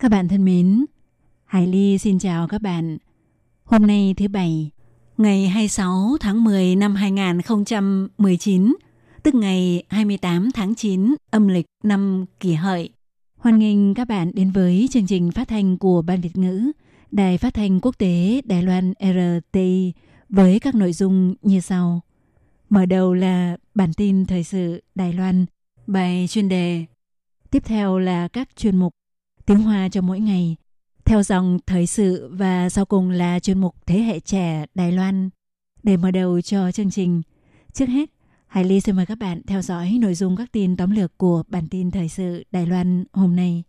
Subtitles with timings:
[0.00, 0.84] Các bạn thân mến,
[1.44, 2.98] Hải Ly xin chào các bạn.
[3.64, 4.70] Hôm nay thứ Bảy,
[5.16, 8.74] ngày 26 tháng 10 năm 2019,
[9.22, 12.90] tức ngày 28 tháng 9 âm lịch năm kỷ hợi.
[13.36, 16.72] Hoan nghênh các bạn đến với chương trình phát thanh của Ban Việt ngữ,
[17.10, 19.92] Đài phát thanh quốc tế Đài Loan RTI
[20.28, 22.00] với các nội dung như sau.
[22.68, 25.46] Mở đầu là bản tin thời sự Đài Loan,
[25.86, 26.84] bài chuyên đề.
[27.50, 28.92] Tiếp theo là các chuyên mục
[29.46, 30.56] tiếng Hoa cho mỗi ngày,
[31.04, 35.30] theo dòng thời sự và sau cùng là chuyên mục Thế hệ trẻ Đài Loan.
[35.82, 37.22] Để mở đầu cho chương trình,
[37.72, 38.10] trước hết,
[38.46, 41.42] Hải Ly xin mời các bạn theo dõi nội dung các tin tóm lược của
[41.48, 43.64] bản tin thời sự Đài Loan hôm nay.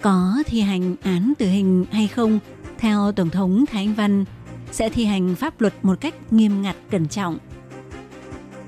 [0.00, 2.38] Có thi hành án tử hình hay không?
[2.78, 4.24] Theo Tổng thống Thái Anh Văn,
[4.72, 7.38] sẽ thi hành pháp luật một cách nghiêm ngặt cẩn trọng.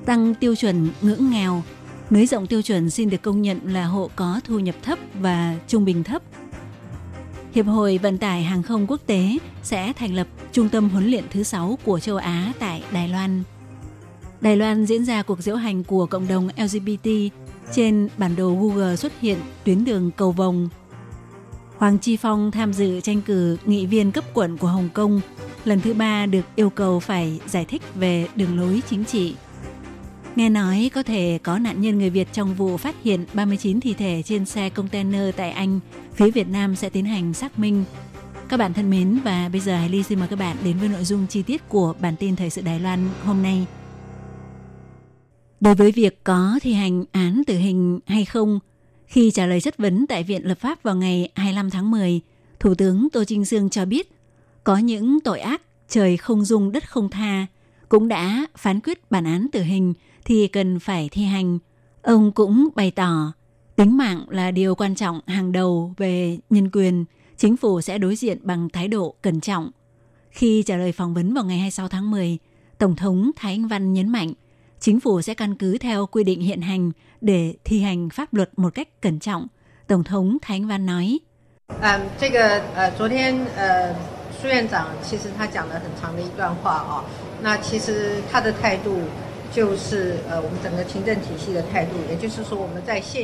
[0.04, 1.62] Tăng tiêu chuẩn ngưỡng nghèo,
[2.10, 5.56] nới rộng tiêu chuẩn xin được công nhận là hộ có thu nhập thấp và
[5.68, 6.22] trung bình thấp.
[7.54, 11.24] Hiệp hội Vận tải Hàng không Quốc tế sẽ thành lập trung tâm huấn luyện
[11.30, 13.42] thứ 6 của châu Á tại Đài Loan.
[14.40, 17.10] Đài Loan diễn ra cuộc diễu hành của cộng đồng LGBT.
[17.72, 20.68] Trên bản đồ Google xuất hiện tuyến đường cầu vồng.
[21.78, 25.20] Hoàng Chi Phong tham dự tranh cử nghị viên cấp quận của Hồng Kông,
[25.64, 29.34] lần thứ ba được yêu cầu phải giải thích về đường lối chính trị.
[30.36, 33.94] Nghe nói có thể có nạn nhân người Việt trong vụ phát hiện 39 thi
[33.94, 35.80] thể trên xe container tại Anh,
[36.14, 37.84] phía Việt Nam sẽ tiến hành xác minh.
[38.48, 40.88] Các bạn thân mến và bây giờ Hải Ly xin mời các bạn đến với
[40.88, 43.66] nội dung chi tiết của bản tin thời sự Đài Loan hôm nay.
[45.60, 48.58] Đối với việc có thi hành án tử hình hay không,
[49.06, 52.20] khi trả lời chất vấn tại Viện Lập pháp vào ngày 25 tháng 10,
[52.60, 54.12] Thủ tướng Tô Trinh Dương cho biết
[54.64, 57.46] có những tội ác trời không dung đất không tha
[57.88, 59.94] cũng đã phán quyết bản án tử hình
[60.25, 61.59] thì cần phải thi hành.
[62.01, 63.33] Ông cũng bày tỏ
[63.75, 67.05] tính mạng là điều quan trọng hàng đầu về nhân quyền,
[67.37, 69.71] chính phủ sẽ đối diện bằng thái độ cẩn trọng.
[70.31, 72.37] Khi trả lời phỏng vấn vào ngày 26 tháng 10,
[72.77, 74.33] Tổng thống Thái Anh Văn nhấn mạnh
[74.79, 78.49] chính phủ sẽ căn cứ theo quy định hiện hành để thi hành pháp luật
[78.57, 79.47] một cách cẩn trọng.
[79.87, 81.19] Tổng thống Thái Anh Văn nói.
[81.81, 83.93] 嗯，这个呃，昨天呃，
[84.39, 87.03] 苏院长其实他讲了很长的一段话啊、
[87.41, 88.99] 那其实他的态度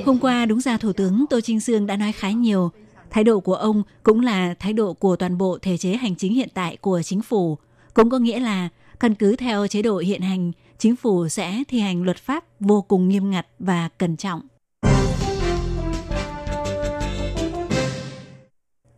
[0.05, 2.71] Hôm qua, đúng ra Thủ tướng Tô Trinh Sương đã nói khá nhiều.
[3.11, 6.35] Thái độ của ông cũng là thái độ của toàn bộ thể chế hành chính
[6.35, 7.59] hiện tại của chính phủ.
[7.95, 8.69] Cũng có nghĩa là,
[9.01, 12.83] căn cứ theo chế độ hiện hành, chính phủ sẽ thi hành luật pháp vô
[12.83, 14.41] cùng nghiêm ngặt và cẩn trọng.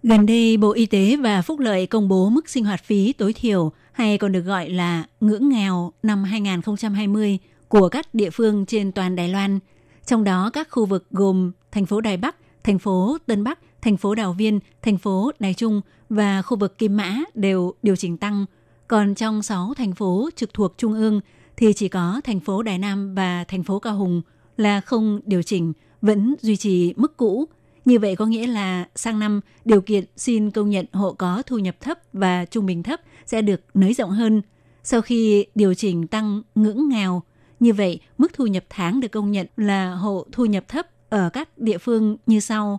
[0.02, 3.32] Gần đây, Bộ Y tế và Phúc lợi công bố mức sinh hoạt phí tối
[3.32, 7.38] thiểu hay còn được gọi là ngưỡng nghèo năm 2020
[7.68, 9.58] của các địa phương trên toàn Đài Loan.
[10.06, 13.96] Trong đó các khu vực gồm thành phố Đài Bắc, thành phố Tân Bắc, thành
[13.96, 18.16] phố Đào Viên, thành phố Đài Trung và khu vực Kim Mã đều điều chỉnh
[18.16, 18.46] tăng.
[18.88, 21.20] Còn trong 6 thành phố trực thuộc Trung ương
[21.56, 24.22] thì chỉ có thành phố Đài Nam và thành phố Cao Hùng
[24.56, 25.72] là không điều chỉnh,
[26.02, 27.48] vẫn duy trì mức cũ.
[27.88, 31.58] Như vậy có nghĩa là sang năm điều kiện xin công nhận hộ có thu
[31.58, 34.42] nhập thấp và trung bình thấp sẽ được nới rộng hơn.
[34.82, 37.22] Sau khi điều chỉnh tăng ngưỡng nghèo,
[37.60, 41.30] như vậy mức thu nhập tháng được công nhận là hộ thu nhập thấp ở
[41.32, 42.78] các địa phương như sau.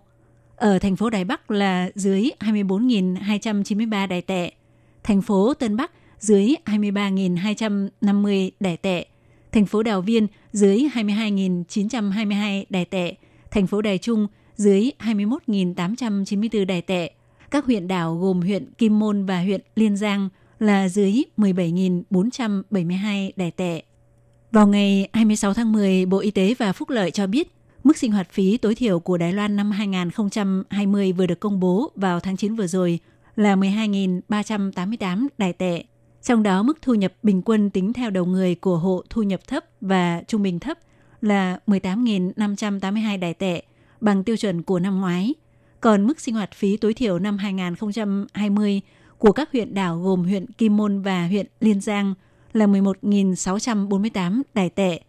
[0.56, 4.52] Ở thành phố Đài Bắc là dưới 24.293 đài tệ,
[5.02, 9.06] thành phố Tân Bắc dưới 23.250 đài tệ,
[9.52, 13.14] thành phố Đào Viên dưới 22.922 đài tệ,
[13.50, 14.26] thành phố Đài Trung
[14.60, 17.10] dưới 21.894 đài tệ.
[17.50, 20.28] Các huyện đảo gồm huyện Kim Môn và huyện Liên Giang
[20.58, 23.82] là dưới 17.472 đài tệ.
[24.52, 27.54] Vào ngày 26 tháng 10, Bộ Y tế và Phúc lợi cho biết
[27.84, 31.90] mức sinh hoạt phí tối thiểu của Đài Loan năm 2020 vừa được công bố
[31.94, 32.98] vào tháng 9 vừa rồi
[33.36, 35.84] là 12.388 đài tệ.
[36.22, 39.40] Trong đó mức thu nhập bình quân tính theo đầu người của hộ thu nhập
[39.46, 40.78] thấp và trung bình thấp
[41.20, 43.62] là 18.582 đài tệ,
[44.00, 45.34] bằng tiêu chuẩn của năm ngoái.
[45.80, 48.80] Còn mức sinh hoạt phí tối thiểu năm 2020
[49.18, 52.14] của các huyện đảo gồm huyện Kim Môn và huyện Liên Giang
[52.52, 55.00] là 11.648 đài tệ.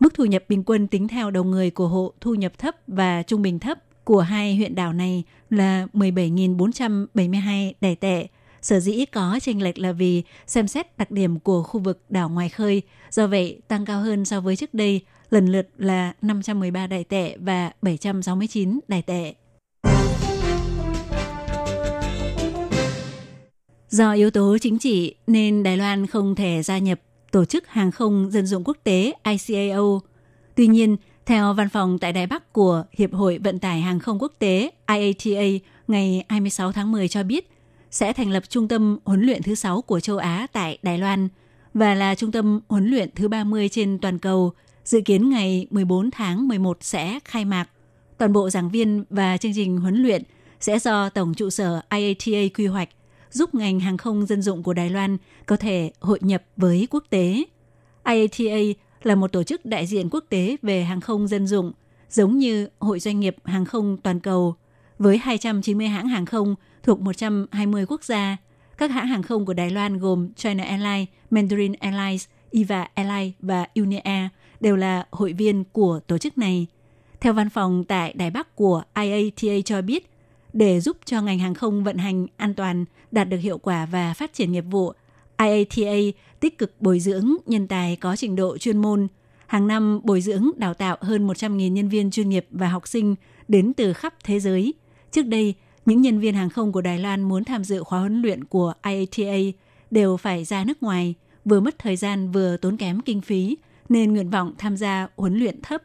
[0.00, 3.22] Mức thu nhập bình quân tính theo đầu người của hộ thu nhập thấp và
[3.22, 8.26] trung bình thấp của hai huyện đảo này là 17.472 đài tệ.
[8.62, 12.28] Sở dĩ có chênh lệch là vì xem xét đặc điểm của khu vực đảo
[12.28, 15.00] ngoài khơi, do vậy tăng cao hơn so với trước đây,
[15.32, 19.34] lần lượt là 513 đài tệ và 769 đài tệ.
[23.88, 27.00] Do yếu tố chính trị nên Đài Loan không thể gia nhập
[27.30, 30.00] Tổ chức Hàng không Dân dụng Quốc tế ICAO.
[30.54, 30.96] Tuy nhiên,
[31.26, 34.70] theo văn phòng tại Đài Bắc của Hiệp hội Vận tải Hàng không Quốc tế
[34.88, 37.50] IATA ngày 26 tháng 10 cho biết
[37.90, 41.28] sẽ thành lập trung tâm huấn luyện thứ 6 của châu Á tại Đài Loan
[41.74, 44.52] và là trung tâm huấn luyện thứ 30 trên toàn cầu.
[44.84, 47.68] Dự kiến ngày 14 tháng 11 sẽ khai mạc.
[48.18, 50.22] Toàn bộ giảng viên và chương trình huấn luyện
[50.60, 52.88] sẽ do Tổng trụ sở IATA quy hoạch–
[53.32, 57.04] giúp ngành hàng không dân dụng của Đài Loan có thể hội nhập với quốc
[57.10, 57.44] tế.
[58.04, 61.72] IATA là một tổ chức đại diện quốc tế về hàng không dân dụng,
[62.10, 64.54] giống như Hội Doanh nghiệp Hàng không Toàn cầu,
[64.98, 68.36] với 290 hãng hàng không thuộc 120 quốc gia.
[68.78, 73.66] Các hãng hàng không của Đài Loan gồm China Airlines, Mandarin Airlines, Eva Airlines và
[73.74, 74.28] Unair
[74.62, 76.66] đều là hội viên của tổ chức này.
[77.20, 80.10] Theo văn phòng tại Đài Bắc của IATA cho biết,
[80.52, 84.14] để giúp cho ngành hàng không vận hành an toàn, đạt được hiệu quả và
[84.14, 84.92] phát triển nghiệp vụ.
[85.38, 89.08] IATA tích cực bồi dưỡng nhân tài có trình độ chuyên môn.
[89.46, 93.14] Hàng năm bồi dưỡng đào tạo hơn 100.000 nhân viên chuyên nghiệp và học sinh
[93.48, 94.74] đến từ khắp thế giới.
[95.10, 95.54] Trước đây,
[95.86, 98.74] những nhân viên hàng không của Đài Loan muốn tham dự khóa huấn luyện của
[98.84, 99.58] IATA
[99.90, 103.56] đều phải ra nước ngoài, vừa mất thời gian vừa tốn kém kinh phí,
[103.92, 105.82] nên nguyện vọng tham gia huấn luyện thấp.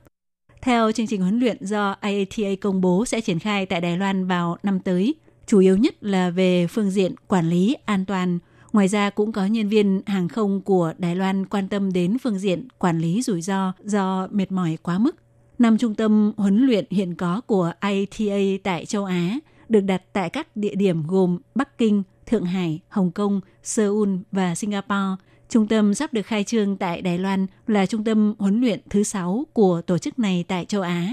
[0.61, 4.27] Theo chương trình huấn luyện do IATA công bố sẽ triển khai tại Đài Loan
[4.27, 5.15] vào năm tới,
[5.47, 8.39] chủ yếu nhất là về phương diện quản lý an toàn.
[8.73, 12.39] Ngoài ra cũng có nhân viên hàng không của Đài Loan quan tâm đến phương
[12.39, 15.15] diện quản lý rủi ro do mệt mỏi quá mức.
[15.59, 19.39] Năm trung tâm huấn luyện hiện có của IATA tại châu Á
[19.69, 24.55] được đặt tại các địa điểm gồm Bắc Kinh, Thượng Hải, Hồng Kông, Seoul và
[24.55, 28.79] Singapore– Trung tâm sắp được khai trương tại Đài Loan là trung tâm huấn luyện
[28.89, 31.11] thứ 6 của tổ chức này tại châu Á.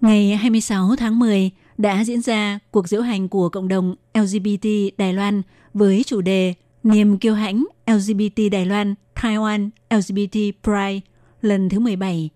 [0.00, 4.68] Ngày 26 tháng 10 đã diễn ra cuộc diễu hành của cộng đồng LGBT
[4.98, 5.42] Đài Loan
[5.74, 11.00] với chủ đề Niềm kiêu hãnh LGBT Đài Loan, Taiwan LGBT Pride
[11.42, 12.30] lần thứ 17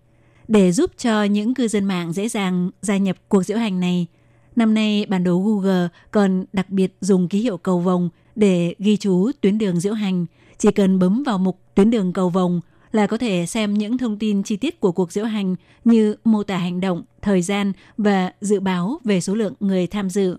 [0.47, 4.07] để giúp cho những cư dân mạng dễ dàng gia nhập cuộc diễu hành này–
[4.57, 8.97] Năm nay, bản đồ Google còn đặc biệt dùng ký hiệu cầu vồng để ghi
[8.97, 10.25] chú tuyến đường diễu hành.
[10.57, 12.61] Chỉ cần bấm vào mục tuyến đường cầu vồng
[12.91, 15.55] là có thể xem những thông tin chi tiết của cuộc diễu hành
[15.85, 20.09] như mô tả hành động, thời gian và dự báo về số lượng người tham
[20.09, 20.37] dự.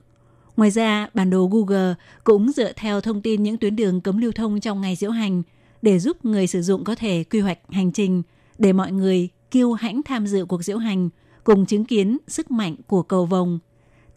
[0.56, 1.94] Ngoài ra, bản đồ Google
[2.25, 5.43] cũng dựa theo thông tin những tuyến đường cấm lưu thông trong ngày diễu hành
[5.82, 8.23] để giúp người sử dụng có thể quy hoạch hành trình
[8.59, 11.09] để mọi người kiêu hãnh tham dự cuộc diễu hành
[11.44, 13.59] cùng chứng kiến sức mạnh của cầu vồng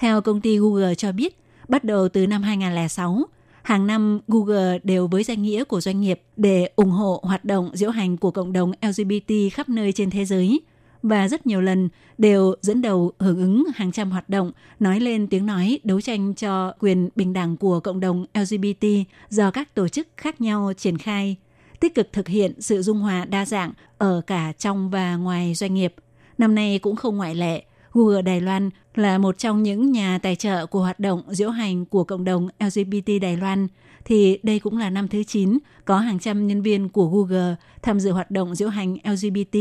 [0.01, 1.37] theo công ty Google cho biết,
[1.67, 3.25] bắt đầu từ năm 2006,
[3.63, 7.71] hàng năm Google đều với danh nghĩa của doanh nghiệp để ủng hộ hoạt động
[7.73, 10.61] diễu hành của cộng đồng LGBT khắp nơi trên thế giới
[11.03, 15.27] và rất nhiều lần đều dẫn đầu hưởng ứng hàng trăm hoạt động nói lên
[15.27, 18.85] tiếng nói đấu tranh cho quyền bình đẳng của cộng đồng LGBT
[19.29, 21.35] do các tổ chức khác nhau triển khai,
[21.79, 25.73] tích cực thực hiện sự dung hòa đa dạng ở cả trong và ngoài doanh
[25.73, 25.95] nghiệp.
[26.37, 27.63] Năm nay cũng không ngoại lệ,
[27.93, 31.85] Google Đài Loan là một trong những nhà tài trợ của hoạt động diễu hành
[31.85, 33.67] của cộng đồng LGBT Đài Loan,
[34.05, 37.99] thì đây cũng là năm thứ 9 có hàng trăm nhân viên của Google tham
[37.99, 39.57] dự hoạt động diễu hành LGBT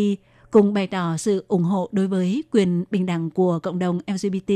[0.50, 4.52] cùng bày tỏ sự ủng hộ đối với quyền bình đẳng của cộng đồng LGBT.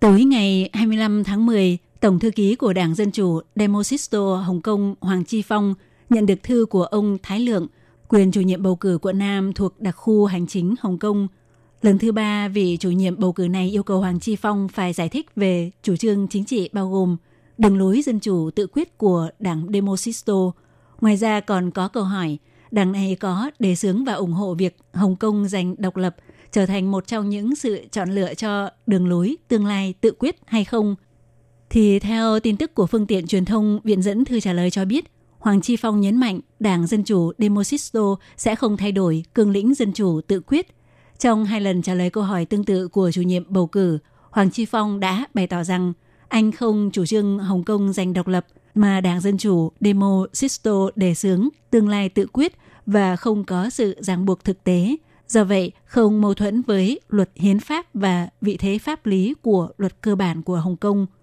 [0.00, 4.94] Tối ngày 25 tháng 10, Tổng thư ký của Đảng Dân Chủ Demosisto Hồng Kông
[5.00, 5.74] Hoàng Chi Phong
[6.10, 7.66] nhận được thư của ông Thái Lượng–
[8.10, 11.28] quyền chủ nhiệm bầu cử quận Nam thuộc đặc khu hành chính Hồng Kông.
[11.82, 14.92] Lần thứ ba, vị chủ nhiệm bầu cử này yêu cầu Hoàng Chi Phong phải
[14.92, 17.16] giải thích về chủ trương chính trị bao gồm
[17.58, 20.34] đường lối dân chủ tự quyết của đảng Demosisto.
[21.00, 22.38] Ngoài ra còn có câu hỏi,
[22.70, 26.16] đảng này có đề xướng và ủng hộ việc Hồng Kông giành độc lập
[26.52, 30.36] trở thành một trong những sự chọn lựa cho đường lối tương lai tự quyết
[30.46, 30.96] hay không?
[31.70, 34.84] Thì theo tin tức của phương tiện truyền thông, viện dẫn thư trả lời cho
[34.84, 35.04] biết,
[35.40, 39.74] Hoàng Chi Phong nhấn mạnh Đảng Dân Chủ Demosisto sẽ không thay đổi cương lĩnh
[39.74, 40.66] dân chủ tự quyết.
[41.18, 43.98] Trong hai lần trả lời câu hỏi tương tự của chủ nhiệm bầu cử,
[44.30, 45.92] Hoàng Chi Phong đã bày tỏ rằng
[46.28, 51.14] anh không chủ trương Hồng Kông giành độc lập mà Đảng Dân Chủ Demosisto đề
[51.14, 52.52] xướng tương lai tự quyết
[52.86, 54.96] và không có sự ràng buộc thực tế.
[55.28, 59.68] Do vậy, không mâu thuẫn với luật hiến pháp và vị thế pháp lý của
[59.78, 61.06] luật cơ bản của Hồng Kông–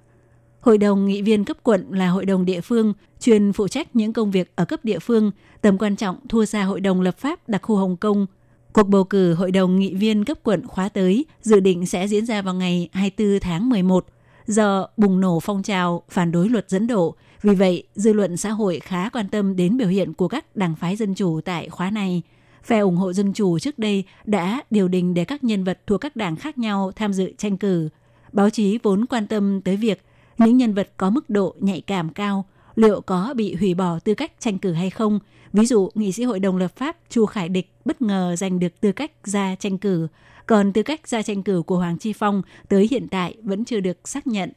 [0.67, 4.13] Hội đồng nghị viên cấp quận là hội đồng địa phương chuyên phụ trách những
[4.13, 5.31] công việc ở cấp địa phương,
[5.62, 8.25] tầm quan trọng thua xa Hội đồng lập pháp đặc khu Hồng Kông.
[8.74, 12.25] Cuộc bầu cử Hội đồng nghị viên cấp quận khóa tới dự định sẽ diễn
[12.25, 14.05] ra vào ngày 24 tháng 11
[14.47, 17.15] do bùng nổ phong trào phản đối luật dẫn độ.
[17.41, 20.75] Vì vậy, dư luận xã hội khá quan tâm đến biểu hiện của các đảng
[20.75, 22.21] phái dân chủ tại khóa này.
[22.63, 26.01] Phe ủng hộ dân chủ trước đây đã điều đình để các nhân vật thuộc
[26.01, 27.89] các đảng khác nhau tham dự tranh cử.
[28.31, 30.01] Báo chí vốn quan tâm tới việc
[30.38, 34.13] những nhân vật có mức độ nhạy cảm cao liệu có bị hủy bỏ tư
[34.13, 35.20] cách tranh cử hay không.
[35.53, 38.82] Ví dụ, nghị sĩ hội đồng lập pháp Chu Khải Địch bất ngờ giành được
[38.82, 40.08] tư cách ra tranh cử,
[40.46, 43.79] còn tư cách ra tranh cử của Hoàng Chi Phong tới hiện tại vẫn chưa
[43.79, 44.51] được xác nhận.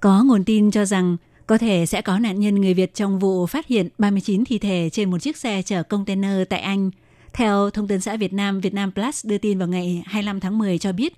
[0.00, 1.16] Có nguồn tin cho rằng
[1.46, 4.88] có thể sẽ có nạn nhân người Việt trong vụ phát hiện 39 thi thể
[4.92, 6.90] trên một chiếc xe chở container tại Anh.
[7.32, 10.58] Theo Thông tấn xã Việt Nam Việt Nam Plus đưa tin vào ngày 25 tháng
[10.58, 11.14] 10 cho biết,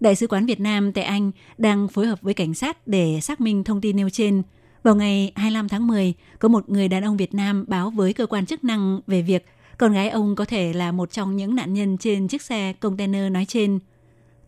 [0.00, 3.40] Đại sứ quán Việt Nam tại Anh đang phối hợp với cảnh sát để xác
[3.40, 4.42] minh thông tin nêu trên.
[4.82, 8.26] Vào ngày 25 tháng 10, có một người đàn ông Việt Nam báo với cơ
[8.26, 9.46] quan chức năng về việc
[9.78, 13.32] con gái ông có thể là một trong những nạn nhân trên chiếc xe container
[13.32, 13.78] nói trên.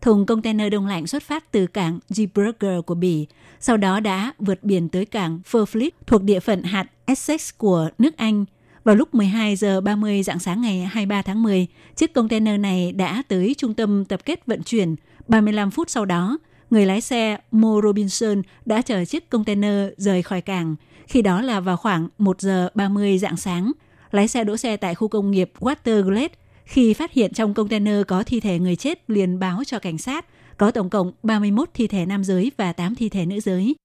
[0.01, 3.27] Thùng container đông lạnh xuất phát từ cảng Gibraltar của Bỉ,
[3.59, 8.17] sau đó đã vượt biển tới cảng Furfleet thuộc địa phận hạt Essex của nước
[8.17, 8.45] Anh.
[8.83, 13.23] Vào lúc 12 giờ 30 dạng sáng ngày 23 tháng 10, chiếc container này đã
[13.27, 14.95] tới trung tâm tập kết vận chuyển
[15.27, 16.37] 35 phút sau đó,
[16.69, 20.75] người lái xe Mo Robinson đã chở chiếc container rời khỏi cảng.
[21.07, 23.71] Khi đó là vào khoảng 1 giờ 30 dạng sáng.
[24.11, 26.29] Lái xe đỗ xe tại khu công nghiệp Waterglade.
[26.65, 30.25] Khi phát hiện trong container có thi thể người chết liền báo cho cảnh sát.
[30.57, 33.75] Có tổng cộng 31 thi thể nam giới và 8 thi thể nữ giới.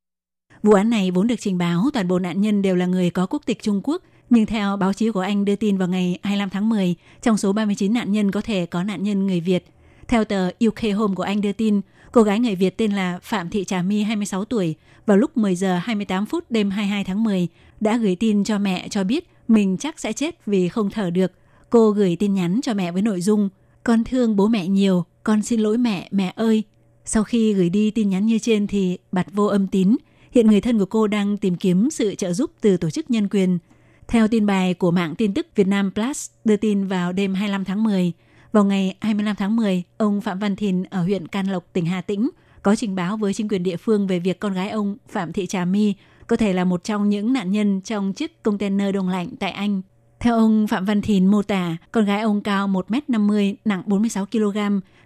[0.62, 3.26] Vụ án này vốn được trình báo toàn bộ nạn nhân đều là người có
[3.26, 6.50] quốc tịch Trung Quốc, nhưng theo báo chí của Anh đưa tin vào ngày 25
[6.50, 9.64] tháng 10, trong số 39 nạn nhân có thể có nạn nhân người Việt–
[10.12, 11.80] theo tờ UK Home của Anh đưa tin,
[12.12, 14.74] cô gái người Việt tên là Phạm Thị Trà My 26 tuổi
[15.06, 17.48] vào lúc 10 giờ 28 phút đêm 22 tháng 10
[17.80, 21.32] đã gửi tin cho mẹ cho biết mình chắc sẽ chết vì không thở được.
[21.70, 23.48] Cô gửi tin nhắn cho mẹ với nội dung
[23.84, 26.62] Con thương bố mẹ nhiều, con xin lỗi mẹ, mẹ ơi.
[27.04, 29.96] Sau khi gửi đi tin nhắn như trên thì bật vô âm tín.
[30.30, 33.28] Hiện người thân của cô đang tìm kiếm sự trợ giúp từ tổ chức nhân
[33.28, 33.58] quyền.
[34.08, 37.64] Theo tin bài của mạng tin tức Việt Nam Plus đưa tin vào đêm 25
[37.64, 38.12] tháng 10,
[38.52, 42.00] vào ngày 25 tháng 10, ông Phạm Văn Thìn ở huyện Can Lộc, tỉnh Hà
[42.00, 42.30] Tĩnh
[42.62, 45.46] có trình báo với chính quyền địa phương về việc con gái ông Phạm Thị
[45.46, 45.94] Trà My
[46.26, 49.82] có thể là một trong những nạn nhân trong chiếc container đông lạnh tại Anh.
[50.20, 54.58] Theo ông Phạm Văn Thìn mô tả, con gái ông cao 1m50, nặng 46 kg,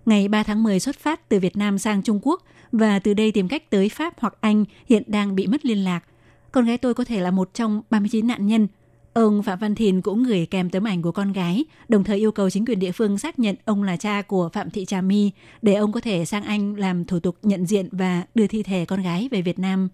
[0.06, 3.32] ngày 3 tháng 10 xuất phát từ Việt Nam sang Trung Quốc và từ đây
[3.32, 6.04] tìm cách tới Pháp hoặc Anh hiện đang bị mất liên lạc.
[6.52, 8.68] Con gái tôi có thể là một trong 39 nạn nhân,
[9.16, 12.32] Ông Phạm Văn Thìn cũng gửi kèm tấm ảnh của con gái, đồng thời yêu
[12.32, 15.30] cầu chính quyền địa phương xác nhận ông là cha của Phạm Thị Trà My
[15.62, 18.84] để ông có thể sang Anh làm thủ tục nhận diện và đưa thi thể
[18.84, 19.88] con gái về Việt Nam.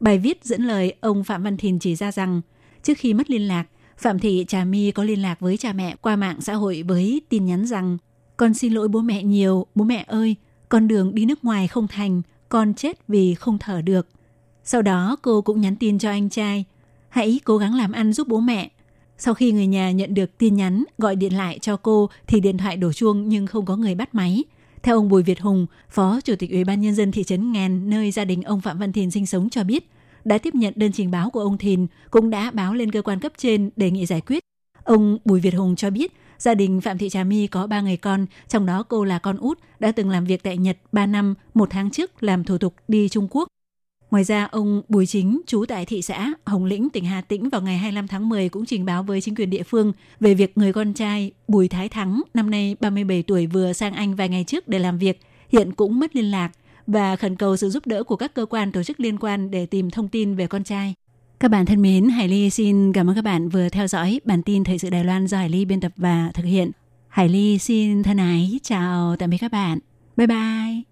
[0.00, 2.40] Bài viết dẫn lời ông Phạm Văn Thìn chỉ ra rằng,
[2.82, 3.64] trước khi mất liên lạc,
[3.98, 7.22] Phạm Thị Trà My có liên lạc với cha mẹ qua mạng xã hội với
[7.28, 7.98] tin nhắn rằng
[8.36, 10.36] Con xin lỗi bố mẹ nhiều, bố mẹ ơi,
[10.68, 14.08] con đường đi nước ngoài không thành, con chết vì không thở được.
[14.64, 16.64] Sau đó cô cũng nhắn tin cho anh trai
[17.12, 18.70] hãy cố gắng làm ăn giúp bố mẹ.
[19.18, 22.58] Sau khi người nhà nhận được tin nhắn gọi điện lại cho cô thì điện
[22.58, 24.44] thoại đổ chuông nhưng không có người bắt máy.
[24.82, 27.90] Theo ông Bùi Việt Hùng, Phó Chủ tịch Ủy ban Nhân dân thị trấn Ngàn
[27.90, 29.90] nơi gia đình ông Phạm Văn Thìn sinh sống cho biết,
[30.24, 33.20] đã tiếp nhận đơn trình báo của ông Thìn, cũng đã báo lên cơ quan
[33.20, 34.42] cấp trên đề nghị giải quyết.
[34.84, 37.96] Ông Bùi Việt Hùng cho biết, gia đình Phạm Thị Trà My có ba người
[37.96, 41.34] con, trong đó cô là con út, đã từng làm việc tại Nhật 3 năm,
[41.54, 43.48] một tháng trước làm thủ tục đi Trung Quốc.
[44.12, 47.60] Ngoài ra, ông Bùi Chính, trú tại thị xã Hồng Lĩnh, tỉnh Hà Tĩnh vào
[47.60, 50.72] ngày 25 tháng 10 cũng trình báo với chính quyền địa phương về việc người
[50.72, 54.68] con trai Bùi Thái Thắng, năm nay 37 tuổi vừa sang Anh vài ngày trước
[54.68, 56.50] để làm việc, hiện cũng mất liên lạc
[56.86, 59.66] và khẩn cầu sự giúp đỡ của các cơ quan tổ chức liên quan để
[59.66, 60.94] tìm thông tin về con trai.
[61.40, 64.42] Các bạn thân mến, Hải Ly xin cảm ơn các bạn vừa theo dõi bản
[64.42, 66.70] tin Thời sự Đài Loan do Hải Ly biên tập và thực hiện.
[67.08, 69.78] Hải Ly xin thân ái chào tạm biệt các bạn.
[70.16, 70.91] Bye bye!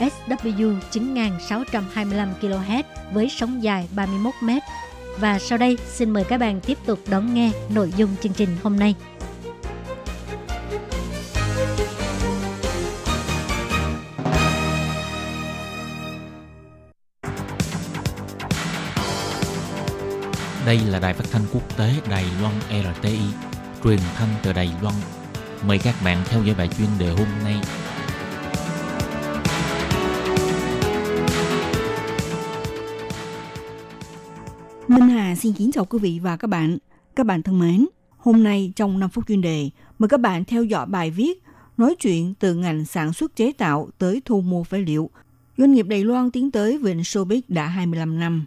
[0.00, 4.50] SW 9625 kHz với sóng dài 31 m.
[5.18, 8.56] Và sau đây xin mời các bạn tiếp tục đón nghe nội dung chương trình
[8.62, 8.94] hôm nay.
[20.66, 23.18] Đây là đài phát thanh quốc tế Đài Loan RTI,
[23.84, 24.94] truyền thanh từ Đài Loan.
[25.66, 27.56] Mời các bạn theo dõi bài chuyên đề hôm nay
[35.40, 36.78] xin kính chào quý vị và các bạn.
[37.16, 37.86] Các bạn thân mến,
[38.18, 41.42] hôm nay trong 5 phút chuyên đề, mời các bạn theo dõi bài viết
[41.76, 45.10] nói chuyện từ ngành sản xuất chế tạo tới thu mua phế liệu.
[45.58, 48.46] Doanh nghiệp Đài Loan tiến tới vịnh showbiz đã 25 năm.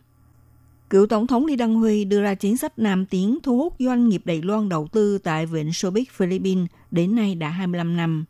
[0.90, 4.10] Cựu Tổng thống Lý Đăng Huy đưa ra chính sách Nam Tiến thu hút doanh
[4.10, 8.26] nghiệp Đài Loan đầu tư tại Vịnh showbiz Philippines đến nay đã 25 năm.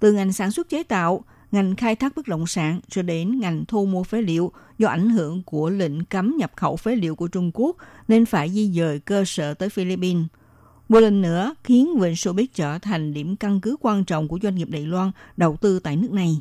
[0.00, 3.64] Từ ngành sản xuất chế tạo, ngành khai thác bất động sản cho đến ngành
[3.68, 7.28] thu mua phế liệu do ảnh hưởng của lệnh cấm nhập khẩu phế liệu của
[7.28, 7.76] Trung Quốc
[8.08, 10.26] nên phải di dời cơ sở tới Philippines.
[10.88, 14.54] Một lần nữa khiến Vịnh Sobic trở thành điểm căn cứ quan trọng của doanh
[14.54, 16.40] nghiệp Đài Loan đầu tư tại nước này.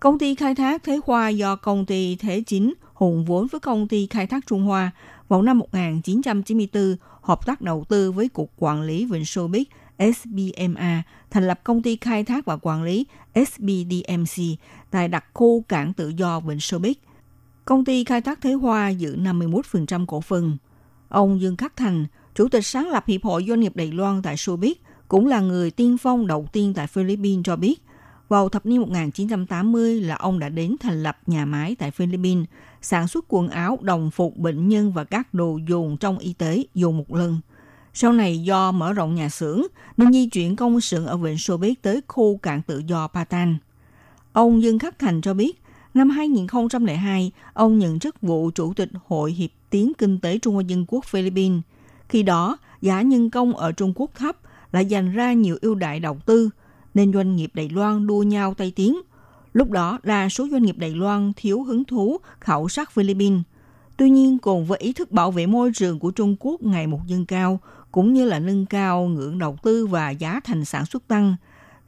[0.00, 3.88] Công ty khai thác Thế Hoa do công ty Thế Chính hùng vốn với công
[3.88, 4.90] ty khai thác Trung Hoa
[5.28, 9.68] vào năm 1994 hợp tác đầu tư với Cục Quản lý Vịnh Xô Bích
[9.98, 14.42] SBMA thành lập công ty khai thác và quản lý SBDMC
[14.90, 17.02] tại đặc khu cảng tự do Vịnh Xô Bích.
[17.68, 20.56] Công ty khai thác Thế Hoa giữ 51% cổ phần.
[21.08, 24.36] Ông Dương Khắc Thành, Chủ tịch sáng lập Hiệp hội Doanh nghiệp Đài Loan tại
[24.36, 24.58] Xô
[25.08, 27.82] cũng là người tiên phong đầu tiên tại Philippines cho biết,
[28.28, 32.46] vào thập niên 1980 là ông đã đến thành lập nhà máy tại Philippines,
[32.82, 36.64] sản xuất quần áo, đồng phục bệnh nhân và các đồ dùng trong y tế
[36.74, 37.40] dùng một lần.
[37.94, 39.62] Sau này do mở rộng nhà xưởng
[39.96, 43.56] nên di chuyển công xưởng ở Vịnh Soviet tới khu cảng tự do Patan.
[44.32, 45.62] Ông Dương Khắc Thành cho biết,
[45.98, 50.62] năm 2002, ông nhận chức vụ Chủ tịch Hội Hiệp tiến Kinh tế Trung Hoa
[50.62, 51.60] Dân Quốc Philippines.
[52.08, 54.36] Khi đó, giá nhân công ở Trung Quốc thấp
[54.72, 56.50] lại dành ra nhiều ưu đại đầu tư,
[56.94, 59.00] nên doanh nghiệp Đài Loan đua nhau tay tiếng–
[59.52, 63.42] Lúc đó, đa số doanh nghiệp Đài Loan thiếu hứng thú khảo sát Philippines.
[63.96, 67.00] Tuy nhiên, cùng với ý thức bảo vệ môi trường của Trung Quốc ngày một
[67.06, 67.60] dâng cao,
[67.92, 71.36] cũng như là nâng cao ngưỡng đầu tư và giá thành sản xuất tăng,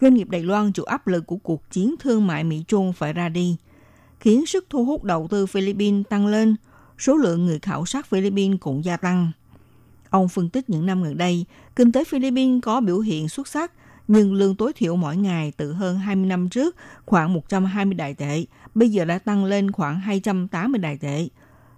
[0.00, 3.28] doanh nghiệp Đài Loan chịu áp lực của cuộc chiến thương mại Mỹ-Trung phải ra
[3.28, 3.56] đi,
[4.20, 6.56] khiến sức thu hút đầu tư Philippines tăng lên,
[6.98, 9.32] số lượng người khảo sát Philippines cũng gia tăng.
[10.10, 11.44] Ông phân tích những năm gần đây,
[11.76, 13.72] kinh tế Philippines có biểu hiện xuất sắc
[14.08, 18.44] nhưng lương tối thiểu mỗi ngày từ hơn 20 năm trước khoảng 120 đại tệ,
[18.74, 21.28] bây giờ đã tăng lên khoảng 280 đại tệ.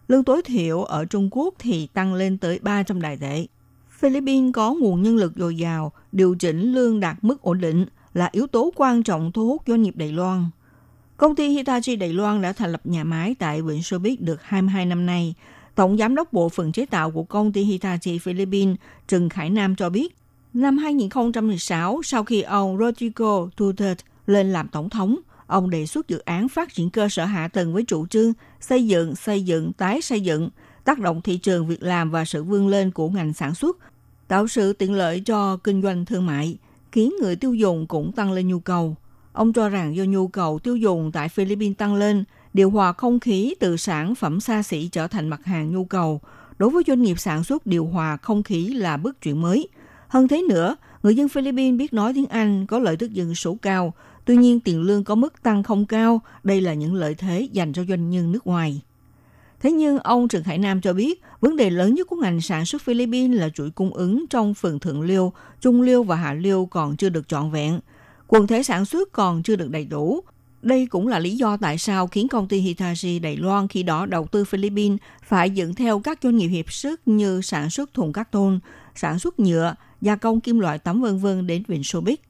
[0.08, 3.46] Lương tối thiểu ở Trung Quốc thì tăng lên tới 300 đại tệ.
[3.90, 8.28] Philippines có nguồn nhân lực dồi dào, điều chỉnh lương đạt mức ổn định là
[8.32, 10.44] yếu tố quan trọng thu hút doanh nghiệp Đài Loan.
[11.22, 14.86] Công ty Hitachi Đài Loan đã thành lập nhà máy tại Vịnh Soviet được 22
[14.86, 15.34] năm nay.
[15.74, 18.76] Tổng giám đốc bộ phận chế tạo của công ty Hitachi Philippines
[19.08, 20.16] Trần Khải Nam cho biết,
[20.54, 26.18] Năm 2016, sau khi ông Rodrigo Duterte lên làm tổng thống, ông đề xuất dự
[26.18, 30.02] án phát triển cơ sở hạ tầng với chủ trương xây dựng, xây dựng, tái
[30.02, 30.50] xây dựng,
[30.84, 33.76] tác động thị trường việc làm và sự vươn lên của ngành sản xuất,
[34.28, 36.58] tạo sự tiện lợi cho kinh doanh thương mại,
[36.92, 38.96] khiến người tiêu dùng cũng tăng lên nhu cầu.
[39.32, 43.20] Ông cho rằng do nhu cầu tiêu dùng tại Philippines tăng lên, điều hòa không
[43.20, 46.20] khí từ sản phẩm xa xỉ trở thành mặt hàng nhu cầu.
[46.58, 49.68] Đối với doanh nghiệp sản xuất điều hòa không khí là bước chuyển mới–
[50.12, 53.56] hơn thế nữa, người dân Philippines biết nói tiếng Anh có lợi tức dân số
[53.62, 57.48] cao, tuy nhiên tiền lương có mức tăng không cao, đây là những lợi thế
[57.52, 58.80] dành cho doanh nhân nước ngoài.
[59.60, 62.66] Thế nhưng ông Trần Hải Nam cho biết, vấn đề lớn nhất của ngành sản
[62.66, 66.68] xuất Philippines là chuỗi cung ứng trong phần thượng liêu, trung liêu và hạ liêu
[66.70, 67.80] còn chưa được trọn vẹn.
[68.34, 70.20] Quần thể sản xuất còn chưa được đầy đủ.
[70.62, 74.06] Đây cũng là lý do tại sao khiến công ty Hitachi Đài Loan khi đó
[74.06, 78.12] đầu tư Philippines phải dựng theo các doanh nghiệp hiệp sức như sản xuất thùng
[78.12, 78.60] cắt tôn,
[78.94, 82.22] sản xuất nhựa, gia công kim loại tấm vân vân đến Vịnh Sobic.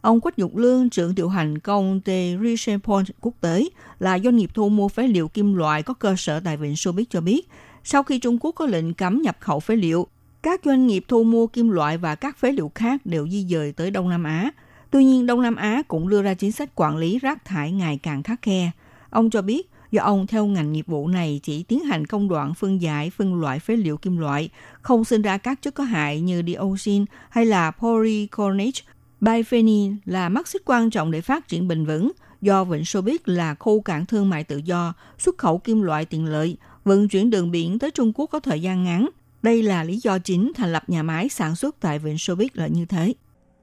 [0.00, 3.64] Ông Quách Dục Lương, trưởng điều hành công ty Richepont quốc tế,
[3.98, 7.10] là doanh nghiệp thu mua phế liệu kim loại có cơ sở tại Vịnh Sobic
[7.10, 7.48] cho biết,
[7.84, 10.06] sau khi Trung Quốc có lệnh cấm nhập khẩu phế liệu,
[10.42, 13.72] các doanh nghiệp thu mua kim loại và các phế liệu khác đều di dời
[13.72, 14.50] tới Đông Nam Á.
[14.92, 17.98] Tuy nhiên, Đông Nam Á cũng đưa ra chính sách quản lý rác thải ngày
[18.02, 18.70] càng khắc khe.
[19.10, 22.54] Ông cho biết, do ông theo ngành nghiệp vụ này chỉ tiến hành công đoạn
[22.54, 24.48] phân giải, phân loại phế liệu kim loại,
[24.82, 28.80] không sinh ra các chất có hại như dioxin hay là polycarbonate.
[29.20, 33.28] Biphenyl là mắt xích quan trọng để phát triển bền vững, do Vịnh Xô Biết
[33.28, 37.30] là khu cảng thương mại tự do, xuất khẩu kim loại tiện lợi, vận chuyển
[37.30, 39.08] đường biển tới Trung Quốc có thời gian ngắn.
[39.42, 42.56] Đây là lý do chính thành lập nhà máy sản xuất tại Vịnh Xô Biết
[42.56, 43.14] là như thế.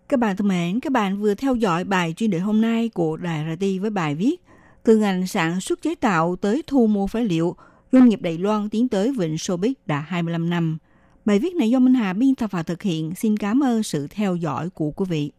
[0.09, 3.17] Các bạn thân mến, các bạn vừa theo dõi bài chuyên đề hôm nay của
[3.17, 4.35] Đài RT với bài viết
[4.83, 7.55] từ ngành sản xuất chế tạo tới thu mua phế liệu,
[7.91, 10.77] doanh nghiệp Đài Loan tiến tới Vịnh Sobic đã 25 năm.
[11.25, 13.15] Bài viết này do Minh Hà biên tập và thực hiện.
[13.15, 15.31] Xin cảm ơn sự theo dõi của quý vị.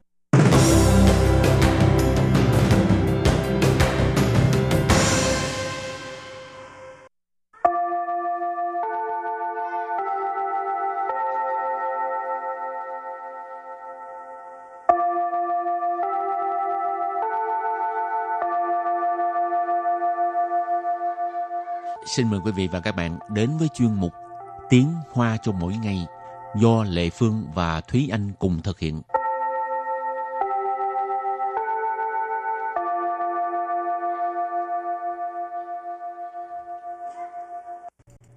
[22.16, 24.12] Xin mời quý vị và các bạn đến với chuyên mục
[24.70, 26.06] Tiếng Hoa cho mỗi ngày
[26.56, 29.02] do Lệ Phương và Thúy Anh cùng thực hiện.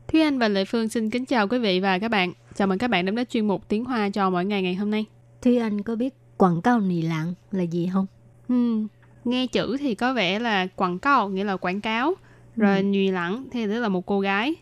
[0.07, 2.33] Thúy Anh và Lệ Phương xin kính chào quý vị và các bạn.
[2.55, 4.91] Chào mừng các bạn đến với chuyên mục Tiếng Hoa cho mỗi ngày ngày hôm
[4.91, 5.05] nay.
[5.41, 8.05] Thúy Anh có biết quảng cáo nì lạng là gì không?
[8.47, 8.87] Hmm,
[9.25, 12.13] nghe chữ thì có vẻ là quảng cáo nghĩa là quảng cáo,
[12.55, 12.83] rồi ừ.
[12.83, 14.55] nhùy lẳng thì tức là một cô gái.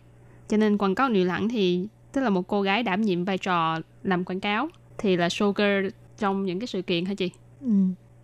[0.49, 3.37] Cho nên quảng cáo nhùy lẳng thì tức là một cô gái đảm nhiệm vai
[3.37, 7.31] trò làm quảng cáo thì là showgirl trong những cái sự kiện hả chị?
[7.61, 7.71] Ừ.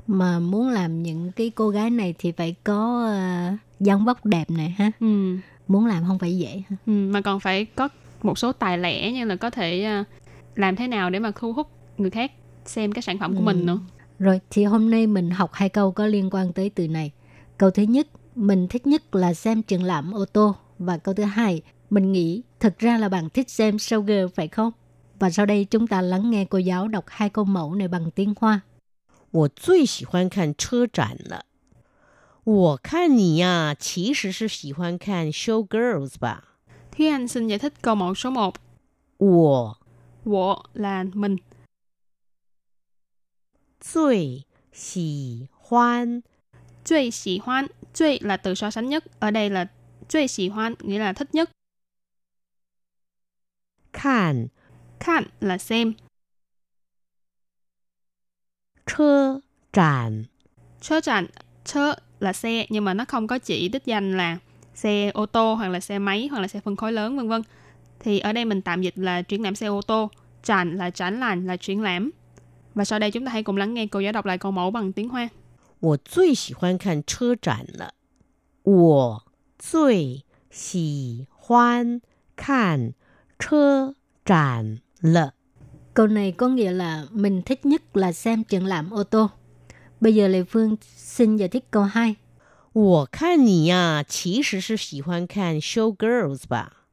[0.08, 3.10] Mà muốn làm những cái cô gái này thì phải có
[3.54, 4.92] uh, dáng vóc đẹp này ha.
[5.00, 5.38] Ừ.
[5.68, 6.78] Muốn làm không phải dễ ha.
[6.86, 7.90] Ừ, mà còn phải có
[8.24, 10.08] một số tài lẻ như là có thể uh,
[10.56, 12.32] làm thế nào để mà thu hút người khác
[12.66, 13.44] xem cái sản phẩm của ừ.
[13.44, 13.80] mình nữa.
[14.20, 17.12] Rồi thì hôm nay mình học hai câu có liên quan tới từ này.
[17.58, 21.25] Câu thứ nhất, mình thích nhất là xem triển lãm ô tô và câu thứ
[21.25, 24.73] hai, mình nghĩ thực ra là bạn thích xem showgirl phải không?
[25.19, 28.11] Và sau đây chúng ta lắng nghe cô giáo đọc hai câu mẫu này bằng
[28.11, 28.61] tiếng Hoa.
[29.31, 31.47] 我最喜欢看车展了。
[32.45, 36.59] 我看你呀，其实是喜欢看 show girls 吧？
[36.91, 38.55] Thúy Anh xin giải thích câu mẫu số 1.
[39.19, 39.79] 我
[40.25, 41.39] 我 là mình.
[43.81, 46.23] 最喜欢
[46.85, 49.05] 最喜欢 最 là từ so sánh nhất.
[49.21, 49.67] Ở đây là
[50.09, 51.51] 最喜欢 nghĩa là thích nhất.
[53.93, 54.49] 看
[54.99, 55.95] 看 là xem.
[58.87, 59.41] 车
[59.73, 60.27] 展
[60.81, 61.27] 车展
[61.65, 64.39] chơ là xe nhưng mà nó không có chỉ đích danh là
[64.75, 67.43] xe ô tô hoặc là xe máy hoặc là xe phân khối lớn vân vân.
[68.01, 70.11] Thì ở đây mình tạm dịch là triển lãm xe ô tô,
[70.43, 72.11] tràn là tránh làn là triển lãm.
[72.75, 74.71] Và sau đây chúng ta hãy cùng lắng nghe cô giáo đọc lại câu mẫu
[74.71, 75.29] bằng tiếng Hoa.
[75.81, 77.95] 我最喜欢看车展了。
[78.63, 79.25] 我
[79.59, 82.01] 最喜欢
[82.37, 82.95] 看
[83.39, 85.35] 车展了。
[85.95, 89.31] Câu này có nghĩa là mình thích nhất là xem triển lãm ô tô.
[90.01, 92.17] Bây giờ Lê Phương xin giải thích câu 2.
[92.73, 96.87] 我看你呀，其实是喜欢看 show girls 吧？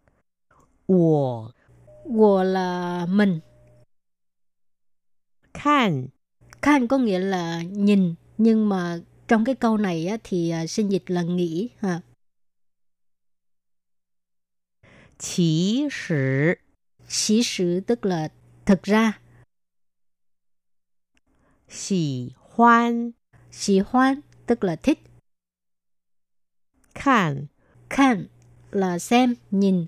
[0.87, 1.53] 我
[2.05, 3.41] Wo là mình.
[5.53, 6.09] 看
[6.61, 8.15] Khan có nghĩa là nhìn.
[8.38, 12.00] nhưng mà trong cái câu này á, thì à, sinh dịch là nghĩ ha.
[15.18, 16.54] Chỉ sử.
[17.08, 18.28] Chỉ sử tức là
[18.66, 19.20] thực ra.
[21.68, 23.10] Xỉ hoan.
[23.50, 24.98] Xỉ hoan tức là thích.
[26.94, 27.46] Khan.
[27.90, 28.26] Khan
[28.70, 29.86] là xem, nhìn.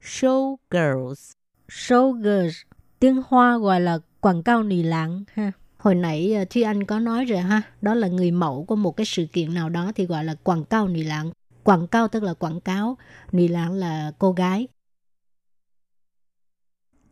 [0.00, 1.32] Show girls,
[1.68, 2.56] show girls
[3.02, 6.99] Tiếng Hoa gọi là quảng cáo nì lãng ha Hồi nãy à, Thúy Anh có
[6.99, 10.05] nói rồi ha, đó là người mẫu của một cái sự kiện nào đó thì
[10.05, 11.31] gọi là quảng cáo nì lãng.
[11.63, 12.97] Quảng cáo tức là quảng cáo,
[13.31, 14.67] nì lãng là cô gái.